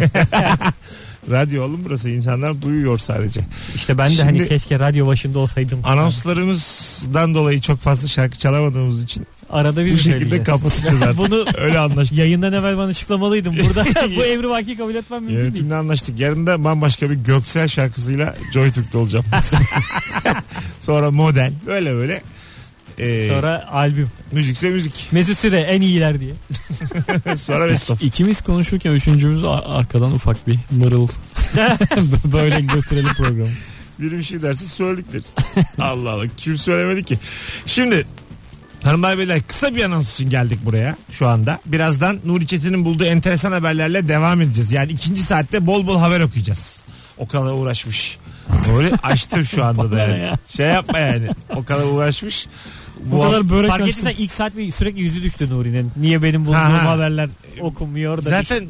[1.31, 3.41] radyo oğlum burası insanlar duyuyor sadece.
[3.75, 5.79] İşte ben de Şimdi- hani keşke radyo başında olsaydım.
[5.83, 11.17] Anonslarımızdan dolayı çok fazla şarkı çalamadığımız için Arada bir bu mi şekilde kapatacağız artık.
[11.17, 12.17] Bunu Öyle anlaştık.
[12.17, 13.55] yayından evvel bana açıklamalıydım.
[13.65, 13.85] Burada
[14.17, 15.45] bu emri vaki kabul etmem mümkün değil.
[15.47, 16.19] Yönetimle anlaştık.
[16.19, 19.25] Yarın da bambaşka bir Göksel şarkısıyla Joy Türk'te olacağım.
[20.79, 21.53] Sonra model.
[21.67, 22.21] Böyle böyle.
[22.99, 24.09] Ee, Sonra albüm.
[24.31, 25.07] müzikse müzik.
[25.11, 26.33] Mesut Süre en iyiler diye.
[27.37, 28.01] Sonra best of.
[28.03, 31.07] İkimiz konuşurken üçüncümüz arkadan ufak bir mırıl.
[32.33, 33.49] Böyle götürelim programı.
[33.99, 35.33] Biri bir şey derse söyledik deriz.
[35.79, 36.23] Allah Allah.
[36.37, 37.19] Kim söylemedi ki?
[37.65, 38.04] Şimdi
[38.85, 41.59] Hanımlar beyler kısa bir anons için geldik buraya şu anda.
[41.65, 44.71] Birazdan Nuri Çetin'in bulduğu enteresan haberlerle devam edeceğiz.
[44.71, 46.83] Yani ikinci saatte bol bol haber okuyacağız.
[47.17, 48.17] O kadar uğraşmış.
[48.69, 50.19] Nuri açtım şu anda da yani.
[50.23, 50.37] ya.
[50.47, 51.27] Şey yapma yani.
[51.55, 52.47] O kadar uğraşmış.
[53.05, 55.91] Bu kadar börek Fark ettiysen ilk saat bir sürekli yüzü düştü Nuri'nin.
[55.97, 56.89] Niye benim bulduğum Ha, ha.
[56.91, 57.29] haberler
[57.61, 58.21] okunmuyor da.
[58.29, 58.67] Zaten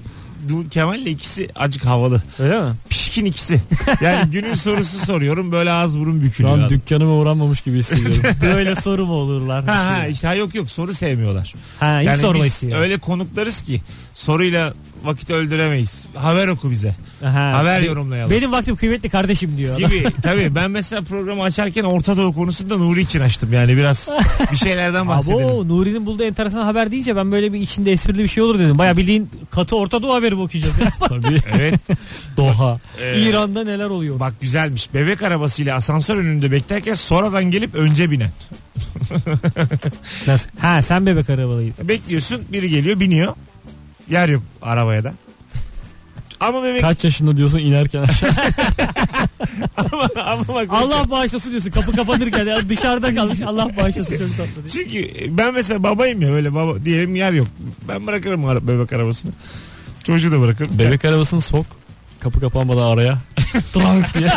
[0.49, 2.23] Du- Kemal'le ikisi acık havalı.
[2.39, 2.73] Öyle mi?
[3.15, 3.61] Pişkin ikisi.
[4.01, 6.53] Yani günün sorusu soruyorum böyle ağız burun Şu bükülüyor.
[6.53, 6.69] an adam.
[6.69, 8.23] dükkanıma uğranmamış gibi hissediyorum.
[8.41, 9.63] Böyle soru mu olurlar?
[9.65, 11.53] Ha ha işte ha yok yok soru sevmiyorlar.
[11.79, 12.79] Ha hiç Yani sorma biz istiyor.
[12.79, 13.81] öyle konuklarız ki
[14.13, 14.73] soruyla
[15.05, 16.05] vakit öldüremeyiz.
[16.15, 16.95] Haber oku bize.
[17.25, 17.57] Aha.
[17.57, 18.31] Haber Be- yorumlayalım.
[18.31, 19.77] Benim vaktim kıymetli kardeşim diyor.
[19.77, 24.09] gibi tabii ben mesela programı açarken Orta Doğu konusunda Nuri için açtım yani biraz
[24.51, 25.45] bir şeylerden bahsedelim.
[25.47, 28.77] Abo Nuri'nin bulduğu enteresan haber deyince ben böyle bir içinde esprili bir şey olur dedim.
[28.77, 30.75] Baya bildiğin katı Orta Doğu haberi mi okuyacağız?
[30.79, 30.93] ya?
[31.07, 31.37] Tabii.
[31.55, 31.75] Evet
[32.37, 32.79] Doha.
[33.01, 34.19] Ee, İran'da neler oluyor?
[34.19, 38.29] bak güzelmiş bebek arabasıyla asansör önünde beklerken sonradan gelip önce binen.
[40.27, 40.49] Nasıl?
[40.59, 41.87] Ha sen bebek arabalıydın.
[41.89, 43.33] Bekliyorsun biri geliyor biniyor
[44.09, 45.13] yer yok arabaya da.
[46.39, 48.29] Ama bebek Kaç yaşında diyorsun inerken aşağı.
[49.77, 54.73] ama, ama bak Allah bağışlasın diyorsun kapı kapanırken ya dışarıda kalmış Allah bağışlasın çok tatlı.
[54.73, 54.85] diye.
[54.85, 57.47] Çünkü ben mesela babayım ya öyle baba diyelim yer yok.
[57.87, 59.31] Ben bırakırım ara- bebek arabasını.
[60.03, 60.79] Çocuğu da bırakırım.
[60.79, 61.65] Bebek arabasını sok.
[62.19, 63.17] Kapı kapanmadan araya.
[63.73, 64.31] Trank diye.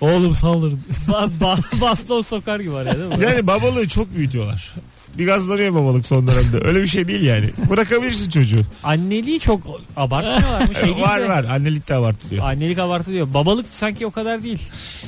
[0.00, 0.72] Oğlum saldır.
[1.08, 3.24] Ba- ba- baston sokar gibi araya değil mi?
[3.24, 4.74] Yani babalığı çok büyütüyorlar.
[5.18, 6.68] Bir gazlanıyor babalık son dönemde.
[6.68, 7.50] Öyle bir şey değil yani.
[7.70, 8.60] Bırakabilirsin çocuğu.
[8.84, 9.60] Anneliği çok
[9.96, 10.74] abartmıyorlar mı?
[10.80, 11.28] Şey değil var de.
[11.28, 11.44] var.
[11.44, 12.44] Annelik de abartılıyor.
[12.46, 13.34] Annelik abartılıyor.
[13.34, 14.58] Babalık sanki o kadar değil.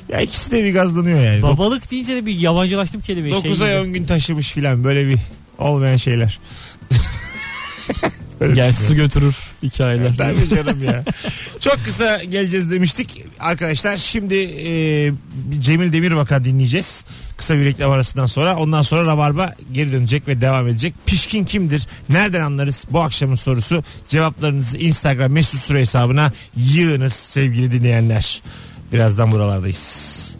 [0.08, 1.42] Ya ikisi de bir gazlanıyor yani.
[1.42, 3.34] Babalık deyince de bir yabancılaştım kelimeyi.
[3.34, 3.88] 9 şey ay gibi.
[3.88, 5.18] 10 gün taşımış filan böyle bir
[5.58, 6.38] olmayan şeyler.
[8.40, 8.88] Öyle Gel düşünüyorum.
[8.88, 9.36] su götürür
[9.70, 10.16] hikayeler.
[10.18, 11.04] Tabii canım ya.
[11.60, 13.24] Çok kısa geleceğiz demiştik.
[13.40, 15.12] Arkadaşlar şimdi e,
[15.60, 17.04] Cemil Demirbak'a dinleyeceğiz.
[17.36, 18.56] Kısa bir reklam arasından sonra.
[18.56, 20.94] Ondan sonra Rabarba geri dönecek ve devam edecek.
[21.06, 21.86] Pişkin kimdir?
[22.08, 22.84] Nereden anlarız?
[22.90, 23.84] Bu akşamın sorusu.
[24.08, 28.42] Cevaplarınızı Instagram mesut süre hesabına yığınız sevgili dinleyenler.
[28.92, 30.35] Birazdan buralardayız.